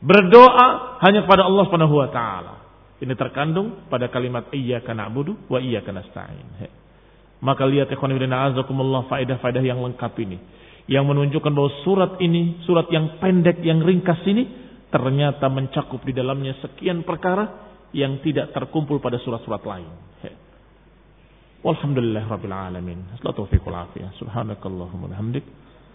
Berdoa 0.03 0.99
hanya 0.99 1.23
kepada 1.23 1.47
Allah 1.47 1.63
Subhanahu 1.71 1.95
wa 1.95 2.09
taala. 2.11 2.53
Ini 3.01 3.17
terkandung 3.17 3.89
pada 3.89 4.11
kalimat 4.13 4.51
iyyaka 4.53 4.93
na'budu 4.93 5.49
wa 5.49 5.57
iyyaka 5.57 5.89
nasta'in. 5.89 6.69
Maka 7.41 7.65
lihat 7.65 7.89
ikhwan 7.89 8.13
fillah 8.13 8.53
azakumullah 8.53 9.09
faedah-faedah 9.09 9.63
yang 9.65 9.81
lengkap 9.81 10.13
ini 10.21 10.37
yang 10.89 11.05
menunjukkan 11.07 11.51
bahwa 11.55 11.71
surat 11.87 12.11
ini, 12.19 12.61
surat 12.65 12.89
yang 12.89 13.21
pendek 13.21 13.61
yang 13.61 13.79
ringkas 13.81 14.21
ini 14.25 14.43
ternyata 14.91 15.47
mencakup 15.47 16.03
di 16.03 16.11
dalamnya 16.11 16.57
sekian 16.59 17.07
perkara 17.07 17.71
yang 17.95 18.19
tidak 18.19 18.51
terkumpul 18.51 18.99
pada 18.99 19.15
surat-surat 19.23 19.63
lain. 19.63 19.91
Walhamdulillah 21.61 22.25
rabbil 22.25 22.55
alamin. 22.55 22.99
Taufiq 23.21 23.61
wal 23.61 23.85
afiyah. 23.85 24.17
Subhanakallahumma 24.17 25.13